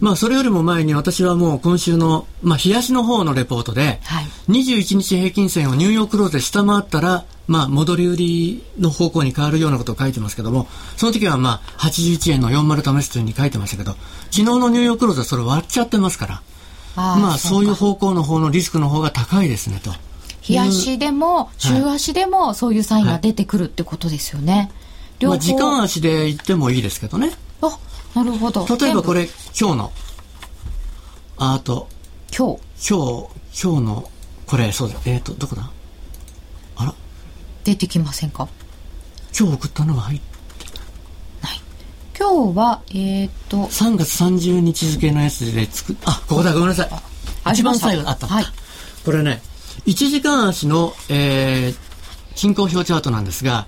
[0.01, 13.93] まあ、それよりも前に私はもう今週の、まあ、冷やしの方のレポートで、はい、21日平均線をニューヨークローズで下回ったら、まあ、戻り売りの方向に変わるようなことを書いてますけども、その時はまあ、81円の40試すというふうに書いてましたけど、
[14.31, 16.43] 昨日のニューヨークローズはそれ割っちゃってますから、
[16.97, 19.91] あまあ、そういう方向の方のリスクの方が高いですねと。
[20.41, 24.53] 日足でも、週足でも、そういうサインが出てくるってことですよね。
[24.55, 24.71] はい
[25.27, 27.33] まあ、時間足で行ってもいいですけどね。
[27.61, 27.79] あ、
[28.15, 28.67] なるほど。
[28.77, 29.93] 例えばこれ、今日の、
[31.39, 31.89] あと、
[32.37, 32.61] 今日。
[32.89, 34.11] 今日、今日の、
[34.47, 35.71] これ、そうだ、えっ、ー、と、どこだ？
[36.77, 36.95] あら？
[37.65, 38.49] 出てきませんか？
[39.39, 40.67] 今日送ったのは入って
[41.43, 41.61] ない。
[42.19, 43.59] 今日は、えっ、ー、と。
[43.67, 47.53] 3月30日付のやつで作っ、あ、ここだ、ごめんなさい。
[47.53, 48.45] 一番最後あったはい。
[49.05, 49.41] これね、
[49.87, 53.67] 1時間足の、えー、均衡表チャートなんですが、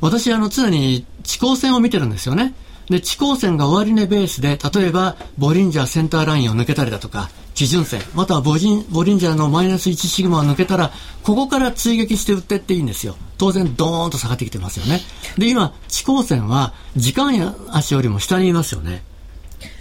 [0.00, 2.54] 私、あの、常に地高線を見てるんですよね。
[2.88, 13.16] で、地高線が終値ベースで、例えば、ボリンジャーセンターラインを抜けたりだとか、基準線、またはボリンボリンジャーのマイナス1シグマを抜けたら、ここから追撃して売ってっていいんですよ。
[13.38, 15.00] 当然、ドーンと下がってきてますよね。
[15.38, 19.02] で、今、地高線は、時間や足よりも下にいますよね。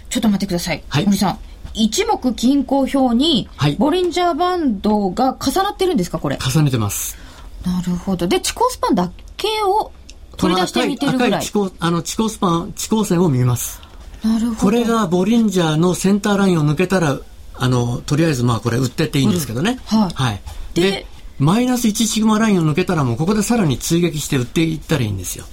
[0.09, 0.83] ちょっと待ってください。
[0.87, 1.05] はい。
[1.05, 1.39] 森さん。
[1.73, 6.37] 一目均衡表に、ボリンジャーバンドが重なってるんですか、これ？
[6.37, 7.17] 重ねてます。
[7.65, 8.27] なるほど。
[8.27, 9.91] で、地高スパンだけを
[10.38, 11.43] 取り出してみてるぐらい。
[11.79, 13.81] あの、地高スパン、地高線を見ます。
[14.23, 14.61] なるほど。
[14.61, 17.19] これがボリンジャーのセンターラインを抜けたら、
[17.55, 19.79] あの、とりあえずまあこれ売ってっていいんですけどね。
[19.86, 20.13] はい。
[20.13, 20.41] はい。
[20.73, 21.05] で、
[21.39, 25.45] マイナス1シグマラインを抜けたらもうここでさらに追撃して売っていったらいいんですよ。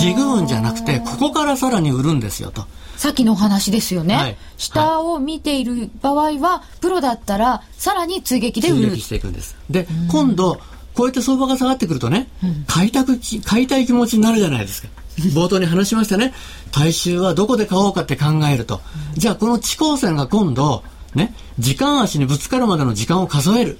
[0.00, 2.64] リグーンじゃなくて、ここからさらに売るんですよと。
[2.96, 4.14] さっきのお話ですよね。
[4.16, 8.88] はい、下を見ている場合は、プロだったら、さらに追撃で売る。
[8.88, 9.56] 追撃していくんです。
[9.68, 10.58] で、今度、
[10.96, 14.88] こうやって相場が下がってくるとね、うん、買いたく、買いたい気持ちになるじゃないですか。
[15.34, 16.32] 冒頭に話しましたね。
[16.72, 18.80] 大衆はどこで買おうかって考えると。
[19.14, 20.82] じゃあこの地高線が今度、
[21.14, 23.78] ね、時間足にぶつかるまでの時間を数える。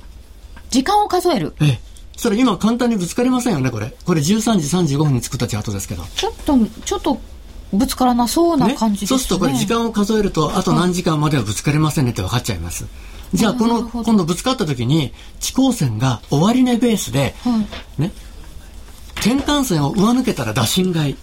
[0.70, 1.80] 時間を数えるええ。
[2.12, 3.94] そしたら今簡単にぶつかりませんよね、これ。
[4.04, 6.04] これ13時35分に作ったチャートですけど。
[6.14, 7.18] ちょっと、ちょっと、
[7.72, 9.16] ぶつからなそうな感じですね。
[9.16, 12.86] ねそうするとこれ時間を数えると、あと何時間まではぶつかりませんねって分かっちゃいます。
[13.34, 17.64] じゃあこの今度ぶつかった時に地高線が終値ベースで、は
[17.98, 18.12] い、ね
[19.16, 21.16] 転換線を上抜けたら打診買い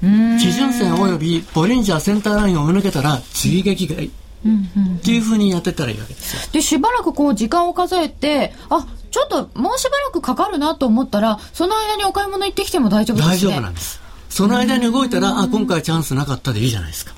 [0.00, 6.52] 基準線及びボリンジャーセンターラインを上抜けたら追撃買い、っていうふうにやってったらいいわけですよ。
[6.52, 13.34] でしばらくこう時間を数えてあちょっともうしばらくかかるなと思ったらその間にお買い物行ってきても大丈夫ですね。
[13.34, 14.00] 大丈夫なんです。
[14.30, 17.12] その間に動いたらあ今回チャンスなかったでいいじゃないですか。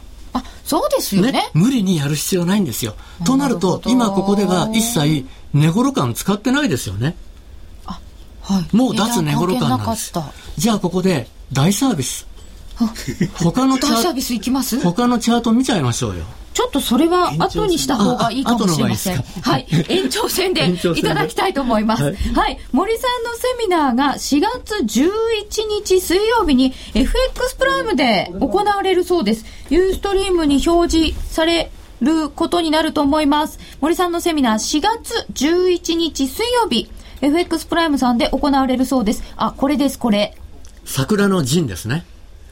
[0.76, 2.94] あそうですよね、ね、無理にやる必要ないんですよ。
[3.24, 7.14] となると、今ここでは一切値頃感使ってないですよね。
[7.86, 8.00] あ
[8.40, 10.12] はい、もう脱値頃感なんです。
[10.56, 12.26] じゃあここで大サービス。
[13.34, 16.24] 他のチャート、他のチャート見ちゃいましょうよ。
[16.54, 19.16] ちょっとそれは後にした方がいいかもしれません。
[19.16, 19.66] はい。
[19.88, 22.02] 延長戦で いただきたいと思います。
[22.02, 22.58] はい、はい。
[22.72, 29.44] 森さんのセミナーが4月11日水曜日に FX プライムで行われるそうです。
[29.70, 31.70] ユーストリームに表示され
[32.02, 33.58] ることになると思います。
[33.80, 36.90] 森さんのセミナー4月11日水曜日、
[37.22, 39.22] FX プライムさんで行われるそうです。
[39.36, 40.36] あ、これです、これ。
[40.84, 42.04] 桜の陣ですね。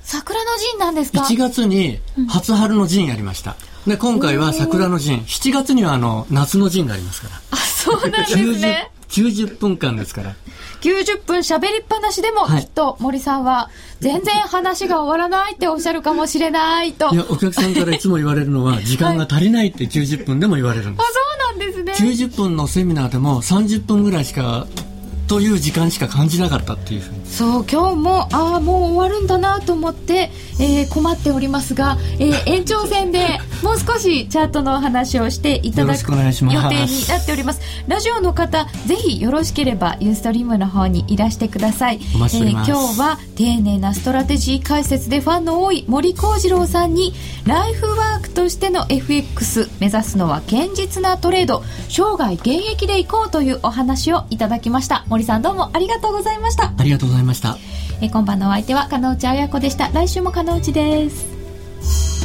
[0.03, 3.57] 桜の陣なんですか ?1 月に初春の陣やりました。
[3.86, 5.20] で、今回は桜の陣。
[5.20, 7.40] 7月にはあの、夏の陣がありますから。
[7.53, 8.90] あ、そうなんですね。
[9.09, 10.34] 90, 90分間ですから。
[10.82, 13.70] 90分喋りっぱなしでも、きっと森さんは、
[14.01, 17.11] 全然話が終わらないっておっしゃるかもしれないと。
[17.12, 21.05] いや、お客さんからいつも言われるのは、時間が足りないって90分でも言われるんです。
[21.05, 22.12] あ、そうなんですね。
[22.14, 24.66] 90分のセミナーでも30分ぐらいしか
[25.30, 36.54] という時間しか感じなかったっていうそう今日もああもう終わるんだなと思って、えー、困っておりますが、えー、延長戦で もう少しチャートの話をしていただく予定に
[37.08, 37.60] なっております。
[37.86, 42.00] ラジオの方ぜひよろしければユーストリームの方にいらしてください。
[42.02, 47.14] えー、今日は丁寧なストラテジー解説でファンの多い森幸次郎さんに
[47.44, 55.04] ライフワークとしての FX 目指すのは堅実なトレード生涯現役でいこうというお話をいただきました。
[55.08, 56.72] 森森さんどうもありがとうございました。
[56.76, 57.58] ありがとうございました。
[58.00, 59.90] え今晩のお相手は金内彩子でした。
[59.90, 62.19] 来週も金内です。